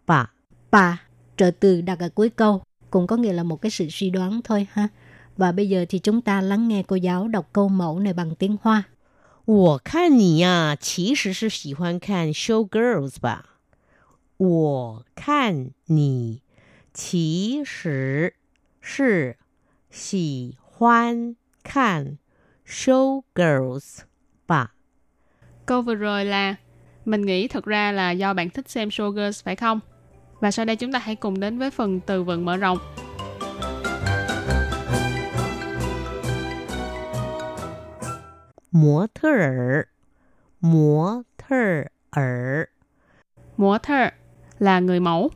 [0.06, 0.34] 吧
[0.72, 1.02] Bà,
[1.38, 4.42] trợ từ đặt ở cuối câu, cũng có nghĩa là một cái sự suy đoán
[4.44, 4.88] thôi ha.
[5.38, 8.36] Và bây giờ thì chúng ta lắng nghe cô giáo đọc câu mẫu này bằng
[8.36, 8.84] tiếng Hoa.
[9.46, 13.46] 我看你呀，其实是喜欢看 show girls 吧？
[14.38, 16.42] 我看你
[16.94, 18.34] 其实
[18.82, 19.36] 是
[19.92, 22.18] 喜欢看
[22.66, 24.02] show girls
[24.48, 24.76] 吧？
[25.66, 26.56] Câu vừa rồi là
[27.06, 29.80] mình nghĩ thật ra là do bạn thích xem showgirls phải không?
[30.40, 32.78] Và sau đây chúng ta hãy cùng đến với phần từ vựng mở rộng.
[38.72, 39.88] 模特儿，
[40.60, 41.56] 模特
[42.12, 42.68] 儿，
[43.56, 44.12] 模特
[44.60, 45.32] là người mẫu.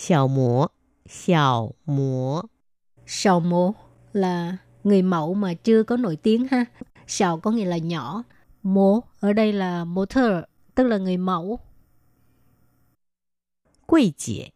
[0.00, 0.70] 小模，
[1.08, 2.44] 小模，
[3.06, 3.74] Sào mô
[4.12, 6.64] là người mẫu mà chưa có nổi tiếng ha.
[7.06, 8.22] Sào có nghĩa là nhỏ.
[8.62, 10.32] Mô ở đây là motor,
[10.74, 11.60] tức là người mẫu.
[13.86, 14.52] 柜姐，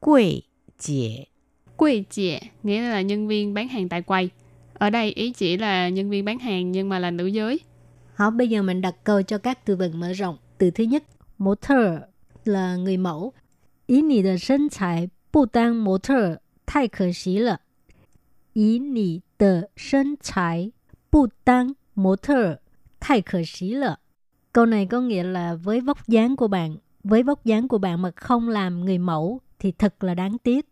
[0.00, 0.44] 柜
[0.78, 1.28] 姐，
[1.76, 4.30] Quầy chị nghĩa là nhân viên bán hàng tại quầy.
[4.74, 7.60] Ở đây ý chỉ là nhân viên bán hàng nhưng mà là nữ giới.
[8.14, 10.36] 好, bây giờ mình đặt câu cho các từ vựng mở rộng.
[10.58, 11.04] Từ thứ nhất,
[11.38, 11.78] motor
[12.44, 13.32] là người mẫu.
[13.92, 17.60] Ý nì de thân材不当模特太可惜了。
[18.52, 20.72] 以你的身材
[21.10, 22.60] 不当模特
[23.00, 24.00] 太可惜了。
[24.52, 28.10] Câu này có nghĩa là với vóc dáng của bạn, với vóc dáng của bạn mà
[28.16, 30.68] không làm người mẫu thì thật là đáng tiếc.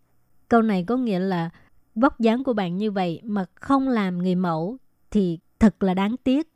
[0.48, 1.50] Câu này có nghĩa là
[1.94, 4.76] vóc dáng của bạn như vậy mà không làm người mẫu
[5.10, 6.48] thì thật là đáng tiếc.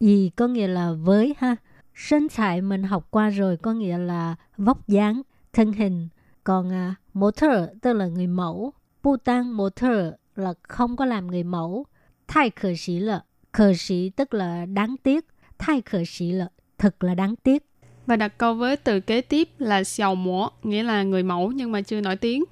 [0.00, 1.56] Gì có nghĩa là với ha.
[1.96, 5.22] 身材mình học qua rồi có nghĩa là vóc dáng,
[5.53, 6.07] thân hình.
[6.43, 8.73] Còn à, motor tức là người mẫu.
[9.03, 9.97] Bu tăng motor
[10.35, 11.85] là không có làm người mẫu.
[12.27, 15.25] Thay khờ sĩ là khờ sĩ tức là đáng tiếc.
[15.57, 17.65] Thay khờ sĩ là thật là đáng tiếc.
[18.05, 21.71] Và đặt câu với từ kế tiếp là xiao mổ, nghĩa là người mẫu nhưng
[21.71, 22.43] mà chưa nổi tiếng.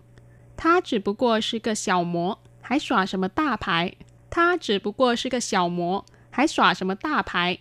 [0.57, 3.95] Tha chỉ bù qua là cái xiao mổ, hãy xóa sầm đa bài.
[4.31, 7.57] Tha chỉ bù qua là cái xiao mổ, hãy xóa sầm đa bài.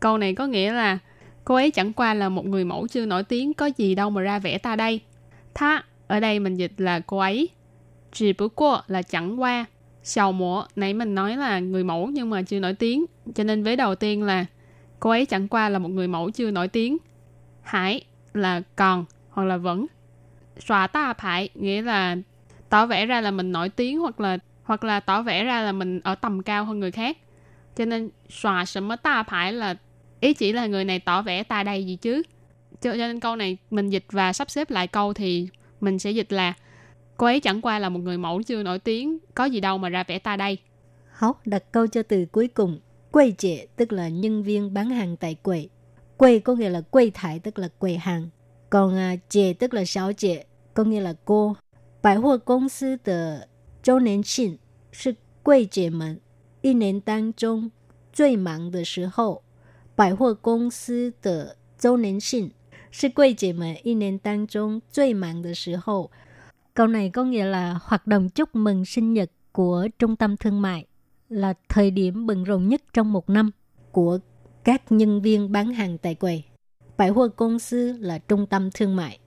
[0.00, 0.98] Câu này có nghĩa là
[1.46, 4.22] cô ấy chẳng qua là một người mẫu chưa nổi tiếng, có gì đâu mà
[4.22, 5.00] ra vẻ ta đây.
[5.54, 7.48] Tha ở đây mình dịch là cô ấy.
[8.12, 9.64] Chỉ bữa qua là chẳng qua.
[10.02, 13.04] sầu mổ, nãy mình nói là người mẫu nhưng mà chưa nổi tiếng.
[13.34, 14.46] Cho nên vế đầu tiên là
[15.00, 16.98] cô ấy chẳng qua là một người mẫu chưa nổi tiếng.
[17.62, 18.04] Hải
[18.34, 19.86] là còn hoặc là vẫn.
[20.58, 22.16] Xòa ta phải nghĩa là
[22.68, 25.72] tỏ vẻ ra là mình nổi tiếng hoặc là hoặc là tỏ vẻ ra là
[25.72, 27.18] mình ở tầm cao hơn người khác.
[27.76, 29.74] Cho nên xòa sầm ta phải là
[30.19, 32.21] ý chỉ là người này tỏ vẻ ta đây gì chứ.
[32.81, 35.47] Cho, cho nên câu này mình dịch và sắp xếp lại câu thì
[35.81, 36.53] mình sẽ dịch là
[37.17, 39.89] cô ấy chẳng qua là một người mẫu chưa nổi tiếng, có gì đâu mà
[39.89, 40.57] ra vẻ ta đây.
[41.11, 42.79] Hảo, đặt câu cho từ cuối cùng.
[43.11, 45.69] Quầy trẻ tức là nhân viên bán hàng tại quầy.
[46.17, 48.29] Quầy có nghĩa là quầy thải tức là quầy hàng.
[48.69, 51.55] Còn à, trẻ tức là sáu trẻ, có nghĩa là cô.
[52.01, 53.47] 百货公司的
[53.83, 54.57] 周年庆
[54.91, 56.19] 是柜姐们
[56.61, 57.71] 一年当中
[58.11, 59.43] 最忙的时候。
[59.95, 62.51] 百货公司的周年庆
[62.89, 66.09] 是柜姐们一年当中最忙的时候。
[66.73, 70.85] Câu này có nghĩa là hoạt động chúc mừng sinh nhật của trung tâm thương mại
[71.29, 73.51] là thời điểm bận rộn nhất trong một năm
[73.91, 74.19] của
[74.63, 76.43] các nhân viên bán hàng tại quầy.
[76.97, 79.19] Bãi hoa công sư là trung tâm thương mại.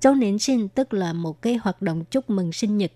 [0.00, 2.92] Châu nến sinh tức là một cái hoạt động chúc mừng sinh nhật.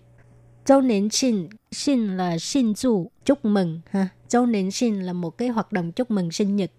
[0.65, 3.81] Châu nến sinh, sinh là sinh du, chúc mừng.
[3.89, 4.07] ha.
[4.27, 6.71] Châu nến sinh là một cái hoạt động chúc mừng sinh nhật.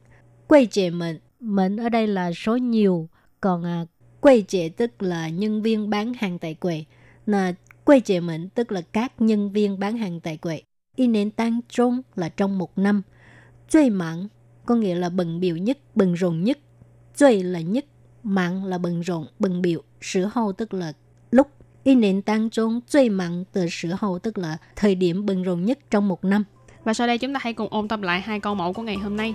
[0.52, 1.18] quầy chế mệnh.
[1.40, 3.10] Mệnh ở đây là số nhiều,
[3.42, 3.86] còn à,
[4.20, 6.86] quầy trẻ tức là nhân viên bán hàng tại quầy.
[7.26, 10.64] Là quầy chế mệnh tức là các nhân viên bán hàng tại quầy.
[10.96, 13.02] Y nền tăng trung là trong một năm.
[13.70, 14.28] Chơi mặn
[14.66, 16.60] có nghĩa là bận biểu nhất, bận rộn nhất.
[17.16, 17.86] Chơi là nhất,
[18.24, 19.82] mặn là bận rộn, bận biểu.
[20.02, 20.94] Sử hậu tức là
[21.32, 21.48] lúc.
[21.84, 25.66] Y nền tăng trung chơi mặn từ sử hậu tức là thời điểm bận rộn
[25.66, 26.44] nhất trong một năm.
[26.84, 28.96] Và sau đây chúng ta hãy cùng ôn tập lại hai câu mẫu của ngày
[28.96, 29.34] hôm nay.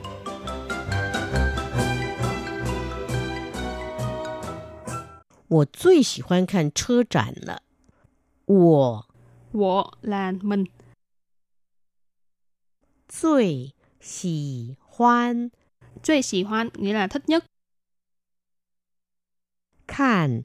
[5.47, 7.61] 我最喜欢看车展了。
[8.45, 9.05] 我
[9.53, 10.67] Wo là mình,
[13.07, 15.51] 最喜欢
[16.01, 17.45] 最喜欢 nghĩa là thích nhất,
[19.87, 20.43] 看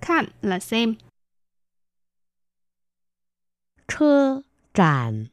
[0.00, 0.96] 看 là xem,
[3.86, 4.42] 车
[4.74, 5.28] 展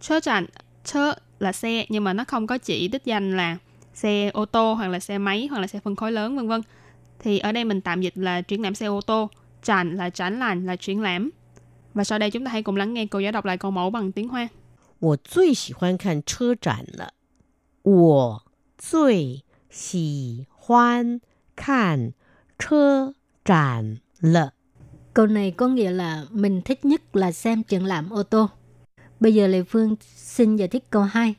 [0.00, 0.46] chớ tràn,
[0.84, 3.58] chớ là xe nhưng mà nó không có chỉ đích danh là
[3.94, 6.60] xe ô tô hoặc là xe máy hoặc là xe phân khối lớn vân vân.
[7.20, 9.30] Thì ở đây mình tạm dịch là triển lãm xe ô tô,
[9.62, 11.30] tràn là tránh làn là triển lãm.
[11.94, 13.90] Và sau đây chúng ta hãy cùng lắng nghe cô giáo đọc lại câu mẫu
[13.90, 14.48] bằng tiếng Hoa.
[14.98, 17.12] 我最喜欢看车展了。
[17.82, 18.42] 我
[18.78, 21.20] 最喜欢
[21.54, 22.12] 看
[22.58, 24.52] 车展了。
[25.12, 28.48] Câu này có nghĩa là mình thích nhất là xem triển lãm ô tô.
[29.20, 31.36] Bây giờ Lê Phương xin giải thích câu 2.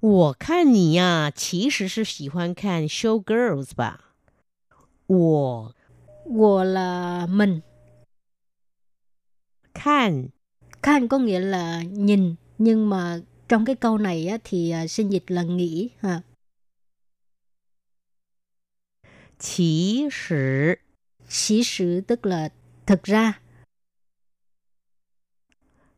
[0.00, 4.07] 我看你呀，其实是喜欢看 show girls 吧？
[5.09, 5.73] 我，
[6.25, 7.61] 我 là mình.
[9.73, 10.29] Khan,
[10.83, 15.11] khan có nghĩa là nhìn, nhưng mà trong cái câu này á, thì à, sinh
[15.11, 16.21] dịch là nghĩ ha.
[19.39, 20.75] Chỉ sử,
[21.29, 22.49] chỉ sử tức là
[22.85, 23.41] thực ra.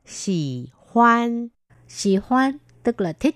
[0.05, 1.47] Xỉ hoan,
[1.87, 3.35] xỉ hoan tức là thích.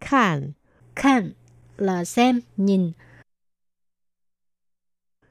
[0.00, 0.52] Khan,
[0.96, 1.32] khan
[1.76, 2.92] là xem, nhìn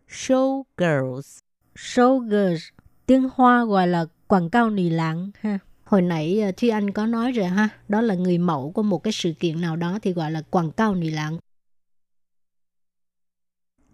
[0.09, 1.39] show girls
[1.77, 2.63] Show girls,
[3.07, 5.59] tiếng Hoa gọi là quảng cáo nì lãng ha.
[5.85, 8.99] Hồi nãy à, Thúy Anh có nói rồi ha, đó là người mẫu của một
[8.99, 11.39] cái sự kiện nào đó thì gọi là quảng cáo nì lãng.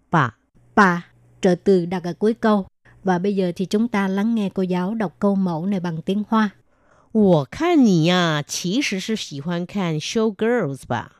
[0.09, 0.37] 吧。
[0.75, 1.07] Bà,
[1.41, 2.67] trợ từ đặt ở cuối câu.
[3.03, 6.01] Và bây giờ thì chúng ta lắng nghe cô giáo đọc câu mẫu này bằng
[6.01, 6.49] tiếng Hoa.
[7.11, 11.11] 我看你呀，其实是喜欢看 show girls 吧？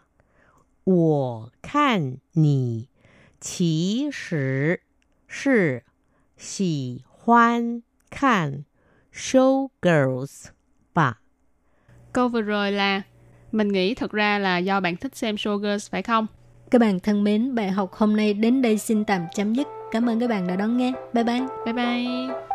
[0.84, 2.88] 我看你
[3.42, 4.82] 其实
[5.28, 5.84] 是
[6.38, 8.66] 喜欢看
[9.14, 10.48] show girls
[10.94, 11.22] 吧？
[12.14, 13.02] Câu vừa rồi là
[13.52, 16.28] mình nghĩ thật ra là do bạn thích xem show girls phải không?
[16.72, 19.68] Các bạn thân mến, bài học hôm nay đến đây xin tạm chấm dứt.
[19.92, 20.94] Cảm ơn các bạn đã đón nghe.
[21.14, 21.42] Bye bye.
[21.66, 22.55] Bye bye.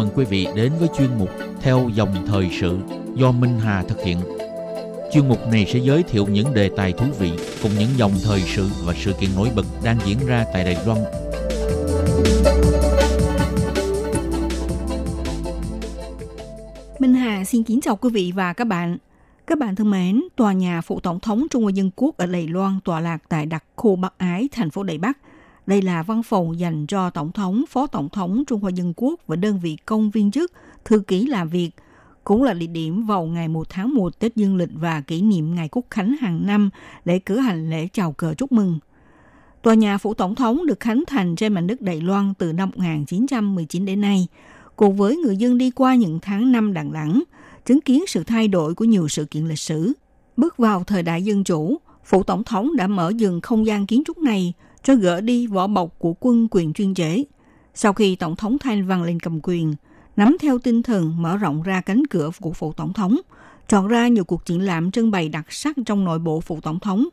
[0.00, 2.78] Mừng quý vị đến với chuyên mục Theo dòng thời sự
[3.14, 4.18] do Minh Hà thực hiện.
[5.12, 7.32] Chuyên mục này sẽ giới thiệu những đề tài thú vị
[7.62, 10.76] cùng những dòng thời sự và sự kiện nổi bật đang diễn ra tại Đài
[10.86, 10.98] Loan.
[16.98, 18.96] Minh Hà xin kính chào quý vị và các bạn.
[19.46, 22.48] Các bạn thân mến, tòa nhà phụ tổng thống Trung Hoa Dân Quốc ở Đài
[22.48, 25.18] Loan tọa lạc tại đặc khu Bắc Ái, thành phố Đài Bắc.
[25.70, 29.20] Đây là văn phòng dành cho tổng thống, phó tổng thống Trung Hoa Dân Quốc
[29.26, 30.52] và đơn vị công viên chức,
[30.84, 31.70] thư ký làm việc.
[32.24, 35.54] Cũng là địa điểm vào ngày 1 tháng 1 Tết Dương lịch và kỷ niệm
[35.54, 36.70] ngày Quốc khánh hàng năm
[37.04, 38.78] để cử hành lễ chào cờ chúc mừng.
[39.62, 42.70] Tòa nhà phủ tổng thống được khánh thành trên mảnh đất Đài Loan từ năm
[42.70, 44.26] 1919 đến nay,
[44.76, 47.22] cùng với người dân đi qua những tháng năm đằng đẵng,
[47.66, 49.92] chứng kiến sự thay đổi của nhiều sự kiện lịch sử.
[50.36, 54.02] Bước vào thời đại dân chủ, phủ tổng thống đã mở dừng không gian kiến
[54.06, 57.24] trúc này cho gỡ đi vỏ bọc của quân quyền chuyên chế.
[57.74, 59.74] Sau khi tổng thống Thanh Văn lên cầm quyền,
[60.16, 63.16] nắm theo tinh thần mở rộng ra cánh cửa của phủ tổng thống,
[63.68, 66.80] chọn ra nhiều cuộc triển lãm trưng bày đặc sắc trong nội bộ phủ tổng
[66.80, 67.08] thống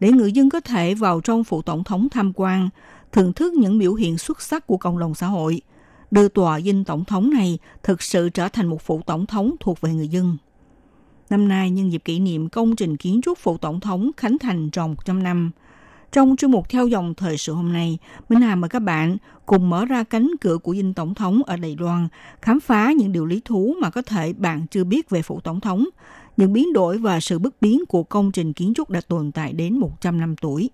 [0.00, 2.68] để người dân có thể vào trong phủ tổng thống tham quan,
[3.12, 5.60] thưởng thức những biểu hiện xuất sắc của cộng đồng xã hội,
[6.10, 9.80] đưa tòa dinh tổng thống này thực sự trở thành một phủ tổng thống thuộc
[9.80, 10.36] về người dân.
[11.30, 14.70] Năm nay, nhân dịp kỷ niệm công trình kiến trúc phủ tổng thống khánh thành
[14.70, 15.50] tròn 100 năm,
[16.12, 17.98] trong chuyên mục theo dòng thời sự hôm nay,
[18.28, 21.56] Minh Hà mời các bạn cùng mở ra cánh cửa của dinh tổng thống ở
[21.56, 22.08] Đài Loan,
[22.42, 25.60] khám phá những điều lý thú mà có thể bạn chưa biết về phủ tổng
[25.60, 25.84] thống,
[26.36, 29.52] những biến đổi và sự bất biến của công trình kiến trúc đã tồn tại
[29.52, 30.70] đến 100 năm tuổi.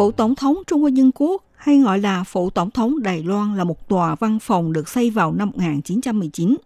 [0.00, 3.56] Phủ Tổng thống Trung Hoa Dân Quốc hay gọi là Phủ Tổng thống Đài Loan
[3.56, 6.56] là một tòa văn phòng được xây vào năm 1919.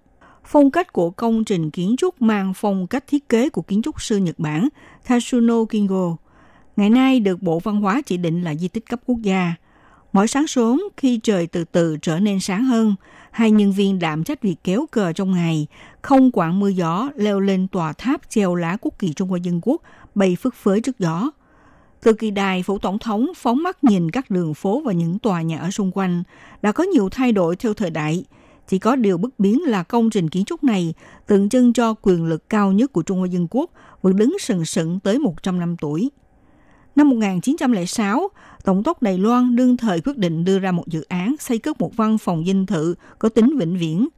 [0.45, 4.03] Phong cách của công trình kiến trúc mang phong cách thiết kế của kiến trúc
[4.03, 4.69] sư Nhật Bản
[5.09, 6.17] Tatsuno Kingo.
[6.77, 9.55] Ngày nay được Bộ Văn hóa chỉ định là di tích cấp quốc gia.
[10.13, 12.95] Mỗi sáng sớm khi trời từ từ trở nên sáng hơn,
[13.31, 15.67] hai nhân viên đảm trách việc kéo cờ trong ngày,
[16.03, 19.61] không quản mưa gió leo lên tòa tháp treo lá quốc kỳ Trung Hoa Dân
[19.63, 19.83] Quốc
[20.15, 21.31] bay phất phới trước gió–
[22.05, 25.43] từ kỳ đài, phủ tổng thống phóng mắt nhìn các đường phố và những tòa
[25.43, 26.23] nhà ở xung quanh
[26.63, 28.25] đã có nhiều thay đổi theo thời đại.
[28.69, 30.95] Chỉ có điều bất biến là công trình kiến trúc này
[31.27, 33.71] tượng trưng cho quyền lực cao nhất của Trung Hoa Dân Quốc
[34.03, 36.11] vẫn đứng sừng sững tới 100 năm tuổi.
[36.97, 38.29] Năm 1906,
[38.65, 41.81] Tổng thống Đài Loan đương thời quyết định đưa ra một dự án xây cất
[41.81, 44.09] một văn phòng dinh thự có tính vĩnh viễn.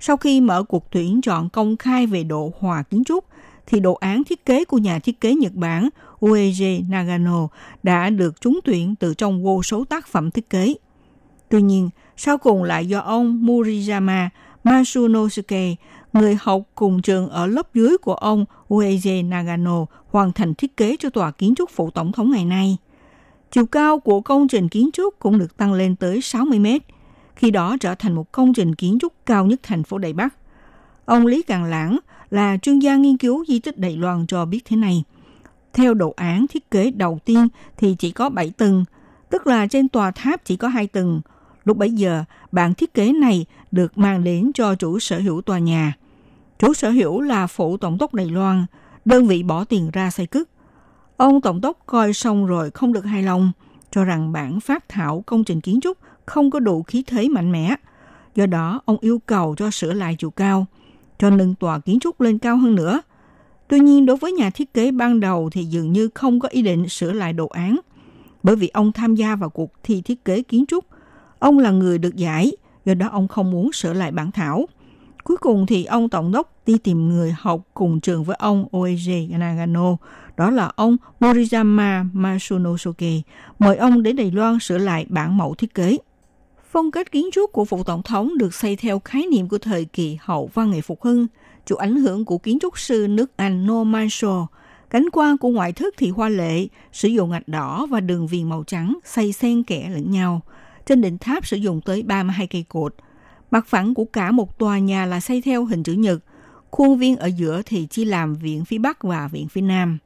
[0.00, 3.24] Sau khi mở cuộc tuyển chọn công khai về độ hòa kiến trúc,
[3.66, 5.88] thì đồ án thiết kế của nhà thiết kế Nhật Bản
[6.22, 7.48] Ueji Nagano
[7.82, 10.74] đã được trúng tuyển từ trong vô số tác phẩm thiết kế.
[11.48, 14.28] Tuy nhiên, sau cùng lại do ông Murijama
[14.64, 15.74] Masunosuke,
[16.12, 20.96] người học cùng trường ở lớp dưới của ông Ueji Nagano, hoàn thành thiết kế
[20.98, 22.76] cho tòa kiến trúc phủ tổng thống ngày nay.
[23.50, 26.82] Chiều cao của công trình kiến trúc cũng được tăng lên tới 60 mét,
[27.36, 30.34] khi đó trở thành một công trình kiến trúc cao nhất thành phố Đài Bắc.
[31.04, 31.98] Ông Lý Càng Lãng
[32.30, 35.04] là chuyên gia nghiên cứu di tích Đài Loan cho biết thế này.
[35.72, 38.84] Theo đồ án thiết kế đầu tiên thì chỉ có 7 tầng,
[39.30, 41.20] tức là trên tòa tháp chỉ có 2 tầng.
[41.64, 45.58] Lúc bấy giờ, bản thiết kế này được mang đến cho chủ sở hữu tòa
[45.58, 45.96] nhà.
[46.58, 48.66] Chủ sở hữu là phủ tổng đốc Đài Loan,
[49.04, 50.48] đơn vị bỏ tiền ra xây cất.
[51.16, 53.52] Ông tổng đốc coi xong rồi không được hài lòng,
[53.90, 57.52] cho rằng bản phát thảo công trình kiến trúc không có đủ khí thế mạnh
[57.52, 57.74] mẽ.
[58.34, 60.66] Do đó, ông yêu cầu cho sửa lại chiều cao–
[61.22, 63.00] cho nâng tòa kiến trúc lên cao hơn nữa.
[63.72, 66.62] Tuy nhiên, đối với nhà thiết kế ban đầu thì dường như không có ý
[66.62, 67.80] định sửa lại đồ án,
[68.42, 70.84] bởi vì ông tham gia vào cuộc thi thiết kế kiến trúc.
[71.38, 72.52] Ông là người được giải,
[72.84, 74.66] do đó ông không muốn sửa lại bản thảo.
[75.24, 79.38] Cuối cùng thì ông tổng đốc đi tìm người học cùng trường với ông Oeji
[79.38, 79.96] Nagano,
[80.36, 83.20] đó là ông Morizama Masunosuke,
[83.58, 85.98] mời ông đến Đài Loan sửa lại bản mẫu thiết kế.
[86.70, 89.84] Phong cách kiến trúc của phủ tổng thống được xây theo khái niệm của thời
[89.84, 91.26] kỳ hậu văn nghệ phục hưng,
[91.66, 94.46] chịu ảnh hưởng của kiến trúc sư nước Anh Norman Shaw.
[94.90, 98.48] Cánh quan của ngoại thất thì hoa lệ, sử dụng gạch đỏ và đường viền
[98.48, 100.40] màu trắng xây xen kẽ lẫn nhau.
[100.86, 102.94] trên đỉnh tháp sử dụng tới 32 cây cột.
[103.50, 106.18] Mặt phẳng của cả một tòa nhà là xây theo hình chữ nhật,
[106.70, 109.98] khuôn viên ở giữa thì chia làm viện phía Bắc và viện phía Nam.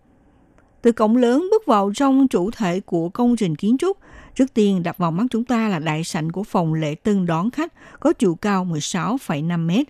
[0.83, 3.99] Từ cổng lớn bước vào trong chủ thể của công trình kiến trúc,
[4.35, 7.51] trước tiên đập vào mắt chúng ta là đại sảnh của phòng lễ tân đón
[7.51, 9.87] khách có chiều cao 16,5 mét.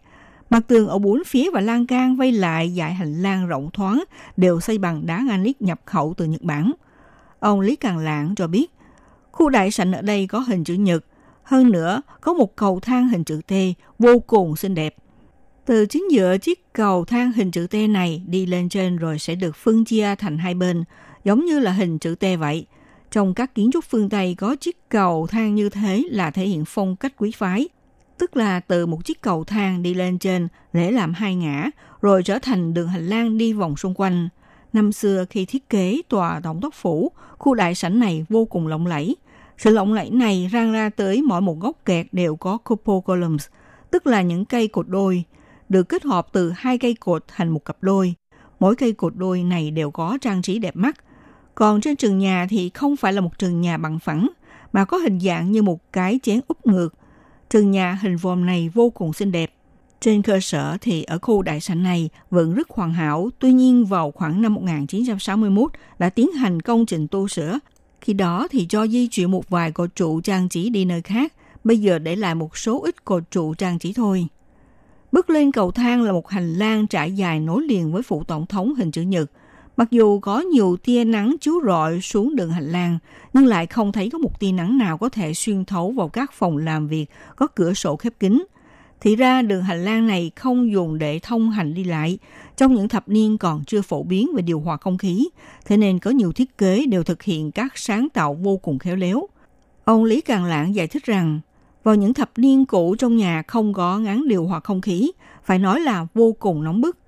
[0.50, 4.04] Mặt tường ở bốn phía và lan can vây lại dải hành lang rộng thoáng
[4.36, 6.72] đều xây bằng đá granite nhập khẩu từ Nhật Bản.
[7.40, 8.66] Ông Lý Càng Lãng cho biết,
[9.32, 11.04] khu đại sảnh ở đây có hình chữ nhật,
[11.42, 13.52] hơn nữa có một cầu thang hình chữ T
[13.98, 14.94] vô cùng xinh đẹp.
[15.66, 19.34] Từ chính giữa chiếc cầu thang hình chữ T này đi lên trên rồi sẽ
[19.34, 20.84] được phân chia thành hai bên,
[21.24, 22.66] giống như là hình chữ T vậy.
[23.10, 26.64] Trong các kiến trúc phương Tây có chiếc cầu thang như thế là thể hiện
[26.66, 27.68] phong cách quý phái.
[28.18, 31.70] Tức là từ một chiếc cầu thang đi lên trên để làm hai ngã,
[32.02, 34.28] rồi trở thành đường hành lang đi vòng xung quanh.
[34.72, 38.66] Năm xưa khi thiết kế tòa tổng đốc phủ, khu đại sảnh này vô cùng
[38.66, 39.16] lộng lẫy.
[39.58, 43.46] Sự lộng lẫy này rang ra tới mỗi một góc kẹt đều có cupola columns,
[43.90, 45.24] tức là những cây cột đôi,
[45.68, 48.14] được kết hợp từ hai cây cột thành một cặp đôi.
[48.60, 50.96] Mỗi cây cột đôi này đều có trang trí đẹp mắt.
[51.54, 54.28] Còn trên trường nhà thì không phải là một trường nhà bằng phẳng,
[54.72, 56.94] mà có hình dạng như một cái chén úp ngược.
[57.50, 59.52] Trần nhà hình vòm này vô cùng xinh đẹp.
[60.00, 63.84] Trên cơ sở thì ở khu đại sảnh này vẫn rất hoàn hảo, tuy nhiên
[63.84, 67.58] vào khoảng năm 1961 đã tiến hành công trình tu sửa.
[68.00, 71.32] Khi đó thì cho di chuyển một vài cột trụ trang trí đi nơi khác,
[71.64, 74.26] bây giờ để lại một số ít cột trụ trang trí thôi.
[75.12, 78.46] Bước lên cầu thang là một hành lang trải dài nối liền với phủ tổng
[78.46, 79.30] thống hình chữ nhật.
[79.76, 82.98] Mặc dù có nhiều tia nắng chiếu rọi xuống đường hành lang,
[83.32, 86.32] nhưng lại không thấy có một tia nắng nào có thể xuyên thấu vào các
[86.32, 87.06] phòng làm việc
[87.36, 88.44] có cửa sổ khép kín.
[89.00, 92.18] Thì ra đường hành lang này không dùng để thông hành đi lại.
[92.56, 95.28] Trong những thập niên còn chưa phổ biến về điều hòa không khí,
[95.64, 98.96] thế nên có nhiều thiết kế đều thực hiện các sáng tạo vô cùng khéo
[98.96, 99.28] léo.
[99.84, 101.40] Ông Lý Càng Lãng giải thích rằng,
[101.84, 105.12] vào những thập niên cũ trong nhà không có ngắn điều hòa không khí,
[105.44, 106.98] phải nói là vô cùng nóng bức.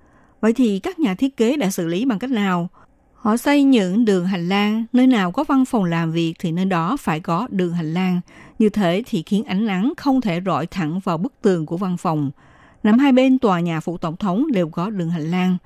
[0.41, 2.69] Vậy thì các nhà thiết kế đã xử lý bằng cách nào?
[3.15, 6.65] Họ xây những đường hành lang, nơi nào có văn phòng làm việc thì nơi
[6.65, 8.21] đó phải có đường hành lang.
[8.59, 11.97] Như thế thì khiến ánh nắng không thể rọi thẳng vào bức tường của văn
[11.97, 12.31] phòng.
[12.83, 15.57] Nằm hai bên tòa nhà phủ tổng thống đều có đường hành lang.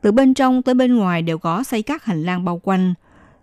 [0.00, 2.94] Từ bên trong tới bên ngoài đều có xây các hành lang bao quanh.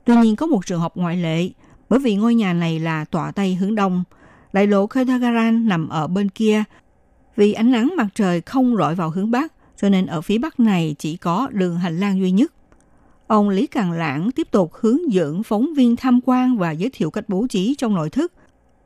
[0.06, 1.50] Tuy nhiên có một trường hợp ngoại lệ,
[1.90, 4.04] bởi vì ngôi nhà này là tọa tây hướng đông.
[4.54, 6.64] Đại lộ Ketagaran nằm ở bên kia.
[7.36, 10.60] Vì ánh nắng mặt trời không rọi vào hướng bắc, cho nên ở phía bắc
[10.60, 12.54] này chỉ có đường hành lang duy nhất.
[13.28, 17.12] Ông Lý Càng Lãng tiếp tục hướng dẫn phóng viên tham quan và giới thiệu
[17.12, 18.34] cách bố trí trong nội thất.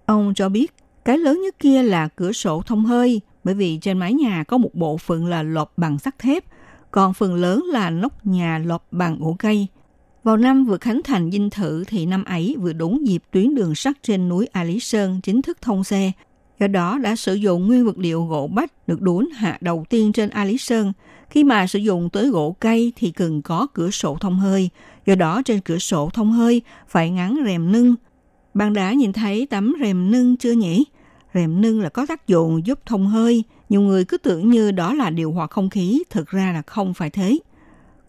[0.05, 0.73] Ông cho biết,
[1.05, 4.57] cái lớn nhất kia là cửa sổ thông hơi, bởi vì trên mái nhà có
[4.57, 6.45] một bộ phận là lọp bằng sắt thép,
[6.91, 9.67] còn phần lớn là nóc nhà lọp bằng ổ cây.
[10.23, 13.75] Vào năm vừa khánh thành dinh thự thì năm ấy vừa đúng dịp tuyến đường
[13.75, 16.11] sắt trên núi A Lý Sơn chính thức thông xe.
[16.59, 20.13] Do đó đã sử dụng nguyên vật liệu gỗ bách được đốn hạ đầu tiên
[20.13, 20.93] trên A Lý Sơn.
[21.29, 24.69] Khi mà sử dụng tới gỗ cây thì cần có cửa sổ thông hơi.
[25.05, 27.95] Do đó trên cửa sổ thông hơi phải ngắn rèm nưng.
[28.53, 30.85] Bạn đã nhìn thấy tấm rèm nưng chưa nhỉ?
[31.33, 33.43] Rèm nưng là có tác dụng giúp thông hơi.
[33.69, 36.93] Nhiều người cứ tưởng như đó là điều hòa không khí, thực ra là không
[36.93, 37.39] phải thế.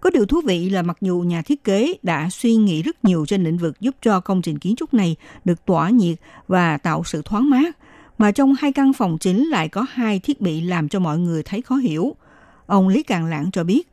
[0.01, 3.26] Có điều thú vị là mặc dù nhà thiết kế đã suy nghĩ rất nhiều
[3.26, 6.18] trên lĩnh vực giúp cho công trình kiến trúc này được tỏa nhiệt
[6.49, 7.78] và tạo sự thoáng mát,
[8.18, 11.42] mà trong hai căn phòng chính lại có hai thiết bị làm cho mọi người
[11.42, 12.16] thấy khó hiểu.
[12.66, 13.88] Ông Lý Càng Lãng cho biết,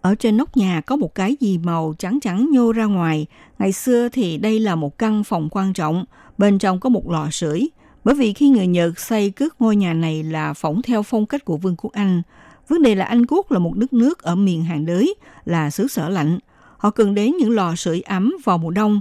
[0.00, 3.26] ở trên nóc nhà có một cái gì màu trắng trắng nhô ra ngoài.
[3.58, 6.04] Ngày xưa thì đây là một căn phòng quan trọng,
[6.38, 7.68] bên trong có một lò sưởi.
[8.04, 11.44] Bởi vì khi người Nhật xây cước ngôi nhà này là phỏng theo phong cách
[11.44, 12.22] của Vương quốc Anh,
[12.68, 15.14] Vấn đề là Anh Quốc là một đất nước ở miền hàng đới,
[15.44, 16.38] là xứ sở lạnh.
[16.78, 19.00] Họ cần đến những lò sưởi ấm vào mùa đông.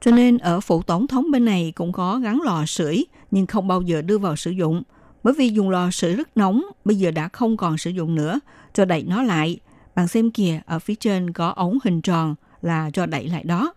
[0.00, 3.68] Cho nên ở phủ tổng thống bên này cũng có gắn lò sưởi nhưng không
[3.68, 4.82] bao giờ đưa vào sử dụng.
[5.22, 8.40] Bởi vì dùng lò sưởi rất nóng, bây giờ đã không còn sử dụng nữa,
[8.74, 9.58] cho đẩy nó lại.
[9.94, 13.74] Bạn xem kìa, ở phía trên có ống hình tròn là cho đẩy lại đó.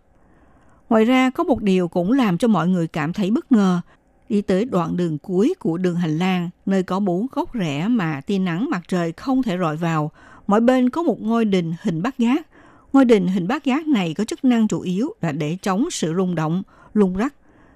[0.89, 3.81] Ngoài ra có một điều cũng làm cho mọi người cảm thấy bất ngờ
[4.29, 8.21] đi tới đoạn đường cuối của đường hành lang, nơi có bốn gốc rẽ mà
[8.21, 10.11] tia nắng mặt trời không thể rọi vào.
[10.47, 12.47] Mỗi bên có một ngôi đình hình bát giác.
[12.93, 16.13] Ngôi đình hình bát giác này có chức năng chủ yếu là để chống sự
[16.17, 16.63] rung động,
[16.93, 17.33] lung rắc.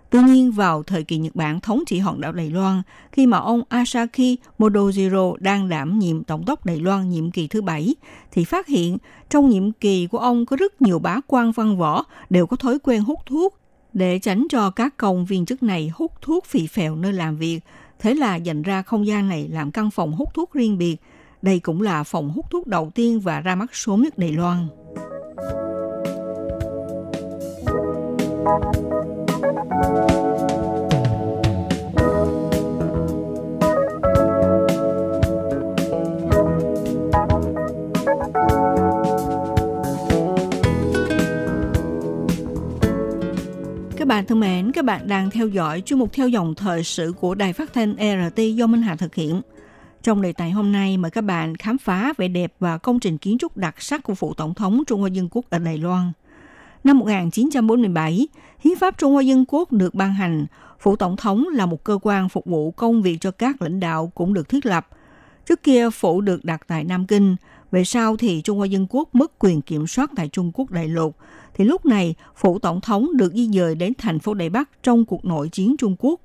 [0.09, 3.37] Tuy nhiên, vào thời kỳ Nhật Bản thống trị hòn đảo Đài Loan, khi mà
[3.37, 7.95] ông Asaki Modojiro đang đảm nhiệm tổng đốc Đài Loan nhiệm kỳ thứ bảy,
[8.31, 8.97] thì phát hiện
[9.29, 12.79] trong nhiệm kỳ của ông có rất nhiều bá quan văn võ đều có thói
[12.79, 13.59] quen hút thuốc
[13.93, 17.59] để tránh cho các công viên chức này hút thuốc phì phèo nơi làm việc.
[17.99, 20.97] Thế là dành ra không gian này làm căn phòng hút thuốc riêng biệt.
[21.41, 24.67] Đây cũng là phòng hút thuốc đầu tiên và ra mắt sớm nhất Đài Loan.
[43.97, 47.13] Các bạn thân mến, các bạn đang theo dõi chuyên mục theo dòng thời sự
[47.19, 49.41] của Đài Phát thanh RT do Minh Hà thực hiện.
[50.03, 53.17] Trong đề tài hôm nay, mời các bạn khám phá vẻ đẹp và công trình
[53.17, 56.11] kiến trúc đặc sắc của phụ tổng thống Trung Hoa Dân Quốc ở Đài Loan.
[56.83, 58.27] Năm 1947,
[58.59, 60.45] Hiến pháp Trung Hoa Dân Quốc được ban hành,
[60.79, 64.11] phụ tổng thống là một cơ quan phục vụ công việc cho các lãnh đạo
[64.15, 64.87] cũng được thiết lập.
[65.45, 67.35] Trước kia, phủ được đặt tại Nam Kinh,
[67.71, 70.87] về sau thì Trung Hoa Dân Quốc mất quyền kiểm soát tại Trung Quốc đại
[70.87, 71.17] lục,
[71.53, 75.05] thì lúc này phủ tổng thống được di dời đến thành phố Đài Bắc trong
[75.05, 76.21] cuộc nội chiến Trung Quốc.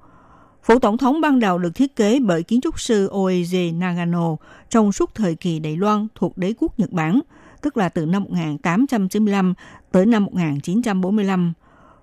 [0.69, 4.37] Phủ tổng thống ban đầu được thiết kế bởi kiến trúc sư Oeji Nagano
[4.71, 7.21] trong suốt thời kỳ Đài Loan thuộc đế quốc Nhật Bản,
[7.62, 9.55] tức là từ năm 1895
[9.93, 11.53] tới năm 1945.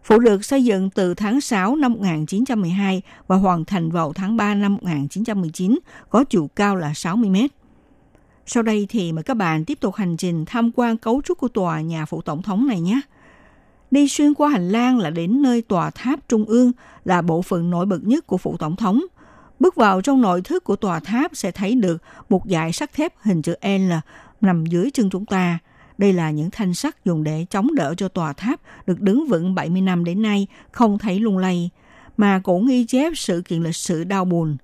[0.03, 4.55] Phủ được xây dựng từ tháng 6 năm 1912 và hoàn thành vào tháng 3
[4.55, 7.51] năm 1919, có chiều cao là 60 mét.
[8.45, 11.47] Sau đây thì mời các bạn tiếp tục hành trình tham quan cấu trúc của
[11.47, 13.01] tòa nhà phủ tổng thống này nhé.
[13.91, 16.71] Đi xuyên qua hành lang là đến nơi tòa tháp trung ương
[17.05, 19.01] là bộ phận nổi bật nhất của phủ tổng thống.
[19.59, 23.13] Bước vào trong nội thất của tòa tháp sẽ thấy được một dải sắt thép
[23.21, 23.91] hình chữ L
[24.41, 25.59] nằm dưới chân chúng ta.
[25.97, 29.55] Đây là những thanh sắt dùng để chống đỡ cho tòa tháp được đứng vững
[29.55, 31.69] 70 năm đến nay, không thấy lung lay,
[32.17, 34.57] mà cũng ghi chép sự kiện lịch sử đau buồn.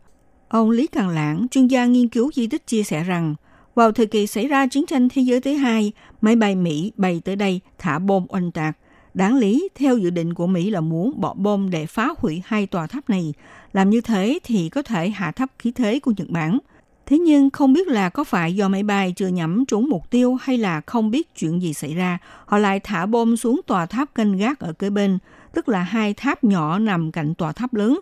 [0.49, 3.35] Ông Lý Càng Lãng, chuyên gia nghiên cứu di tích chia sẻ rằng,
[3.75, 5.91] vào thời kỳ xảy ra chiến tranh thế giới thứ hai,
[6.21, 8.77] máy bay Mỹ bay tới đây thả bom oanh tạc.
[9.13, 12.67] Đáng lý, theo dự định của Mỹ là muốn bỏ bom để phá hủy hai
[12.67, 13.33] tòa tháp này.
[13.73, 16.59] Làm như thế thì có thể hạ thấp khí thế của Nhật Bản.
[17.05, 20.37] Thế nhưng không biết là có phải do máy bay chưa nhắm trúng mục tiêu
[20.41, 24.15] hay là không biết chuyện gì xảy ra, họ lại thả bom xuống tòa tháp
[24.15, 25.17] canh gác ở kế bên,
[25.53, 27.99] tức là hai tháp nhỏ nằm cạnh tòa tháp lớn.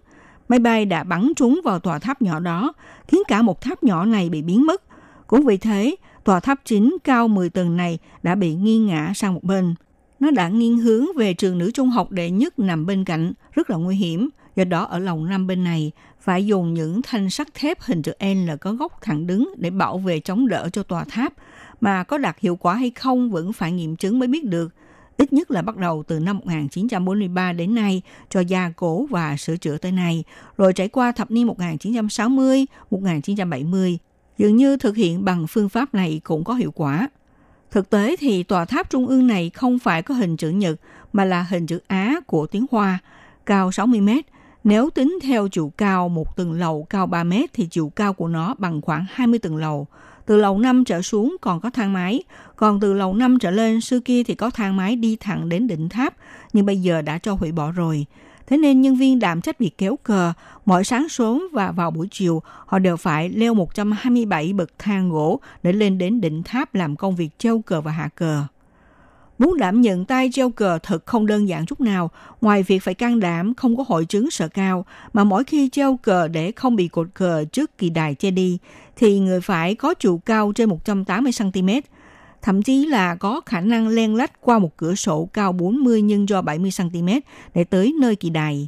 [0.50, 2.74] Máy bay đã bắn trúng vào tòa tháp nhỏ đó,
[3.08, 4.84] khiến cả một tháp nhỏ này bị biến mất.
[5.28, 9.34] Cũng vì thế, tòa tháp chính cao 10 tầng này đã bị nghiêng ngã sang
[9.34, 9.76] một bên.
[10.20, 13.70] Nó đã nghiêng hướng về trường nữ trung học đệ nhất nằm bên cạnh, rất
[13.70, 14.30] là nguy hiểm.
[14.56, 15.92] Do đó ở lòng năm bên này
[16.22, 19.98] phải dùng những thanh sắt thép hình chữ L có góc thẳng đứng để bảo
[19.98, 21.34] vệ chống đỡ cho tòa tháp.
[21.82, 24.74] Mà có đạt hiệu quả hay không vẫn phải nghiệm chứng mới biết được.
[25.18, 29.58] Ít nhất là bắt đầu từ năm 1943 đến nay cho gia cố và sửa
[29.58, 30.24] chữa tới nay,
[30.58, 33.98] rồi trải qua thập niên 1960, 1970
[34.38, 37.08] dường như thực hiện bằng phương pháp này cũng có hiệu quả.
[37.72, 40.80] Thực tế thì tòa tháp trung ương này không phải có hình chữ nhật
[41.14, 43.00] mà là hình chữ Á của tiếng Hoa,
[43.46, 44.26] cao 60 mét.
[44.64, 48.28] Nếu tính theo chiều cao một tầng lầu cao 3 mét thì chiều cao của
[48.28, 49.88] nó bằng khoảng 20 tầng lầu.
[50.26, 52.24] Từ lầu 5 trở xuống còn có thang máy,
[52.56, 55.68] còn từ lầu 5 trở lên xưa kia thì có thang máy đi thẳng đến
[55.68, 56.14] đỉnh tháp,
[56.54, 58.06] nhưng bây giờ đã cho hủy bỏ rồi.
[58.50, 60.34] Thế nên nhân viên đảm trách việc kéo cờ,
[60.66, 65.40] mỗi sáng sớm và vào buổi chiều, họ đều phải leo 127 bậc thang gỗ
[65.64, 68.44] để lên đến đỉnh tháp làm công việc treo cờ và hạ cờ.
[69.40, 72.94] Muốn đảm nhận tay treo cờ thật không đơn giản chút nào, ngoài việc phải
[72.94, 76.76] can đảm, không có hội chứng sợ cao, mà mỗi khi treo cờ để không
[76.76, 78.58] bị cột cờ trước kỳ đài che đi,
[78.96, 81.82] thì người phải có chiều cao trên 180cm,
[82.42, 86.30] thậm chí là có khả năng len lách qua một cửa sổ cao 40 nhân
[86.30, 87.08] do 70 cm
[87.56, 88.68] để tới nơi kỳ đài.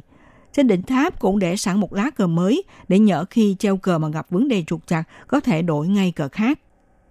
[0.52, 3.98] Trên đỉnh tháp cũng để sẵn một lá cờ mới để nhỡ khi treo cờ
[3.98, 6.58] mà gặp vấn đề trục chặt có thể đổi ngay cờ khác.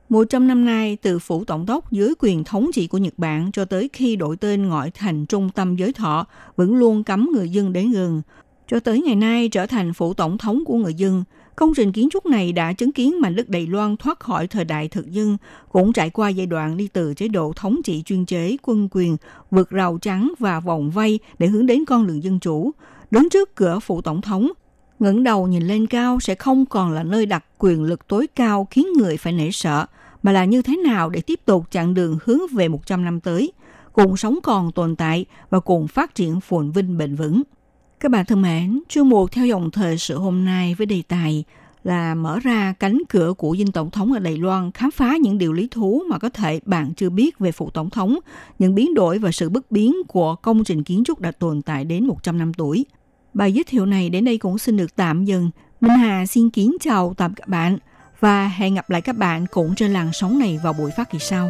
[0.09, 3.51] Một trăm năm nay, từ phủ tổng đốc dưới quyền thống trị của Nhật Bản
[3.51, 7.49] cho tới khi đổi tên ngoại thành trung tâm giới thọ, vẫn luôn cấm người
[7.49, 8.22] dân đến gần.
[8.68, 11.24] Cho tới ngày nay trở thành phủ tổng thống của người dân,
[11.62, 14.66] Công trình kiến trúc này đã chứng kiến mảnh đất Đài Loan thoát khỏi thời
[14.66, 15.38] đại thực dân,
[15.72, 19.18] cũng trải qua giai đoạn đi từ chế độ thống trị chuyên chế, quân quyền,
[19.51, 22.72] vượt rào trắng và vòng vây để hướng đến con đường dân chủ.
[23.12, 24.51] Đến trước cửa phủ tổng thống,
[24.99, 28.68] ngẩng đầu nhìn lên cao sẽ không còn là nơi đặt quyền lực tối cao
[28.72, 29.86] khiến người phải nể sợ,
[30.24, 33.51] mà là như thế nào để tiếp tục chặng đường hướng về 100 năm tới,
[33.93, 37.41] cùng sống còn tồn tại và cùng phát triển phồn vinh bền vững.
[38.01, 41.43] Các bạn thân mến, chương mục theo dòng thời sự hôm nay với đề tài
[41.83, 45.37] là mở ra cánh cửa của dinh tổng thống ở Đài Loan, khám phá những
[45.37, 48.17] điều lý thú mà có thể bạn chưa biết về phụ tổng thống,
[48.59, 51.85] những biến đổi và sự bất biến của công trình kiến trúc đã tồn tại
[51.85, 52.85] đến 100 năm tuổi.
[53.33, 55.51] Bài giới thiệu này đến đây cũng xin được tạm dừng.
[55.81, 57.77] Minh Hà xin kính chào tạm các bạn
[58.19, 61.19] và hẹn gặp lại các bạn cũng trên làn sóng này vào buổi phát kỳ
[61.19, 61.49] sau.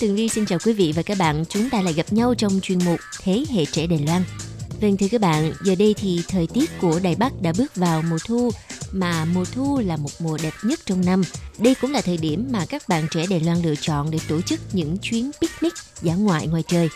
[0.00, 1.44] Tường Vi xin chào quý vị và các bạn.
[1.48, 4.22] Chúng ta lại gặp nhau trong chuyên mục Thế hệ trẻ Đài Loan.
[4.80, 8.02] Vâng thưa các bạn, giờ đây thì thời tiết của Đài Bắc đã bước vào
[8.02, 8.50] mùa thu
[8.92, 11.22] mà mùa thu là một mùa đẹp nhất trong năm.
[11.58, 14.40] Đây cũng là thời điểm mà các bạn trẻ Đài Loan lựa chọn để tổ
[14.42, 15.72] chức những chuyến picnic
[16.02, 16.88] dã ngoại ngoài trời.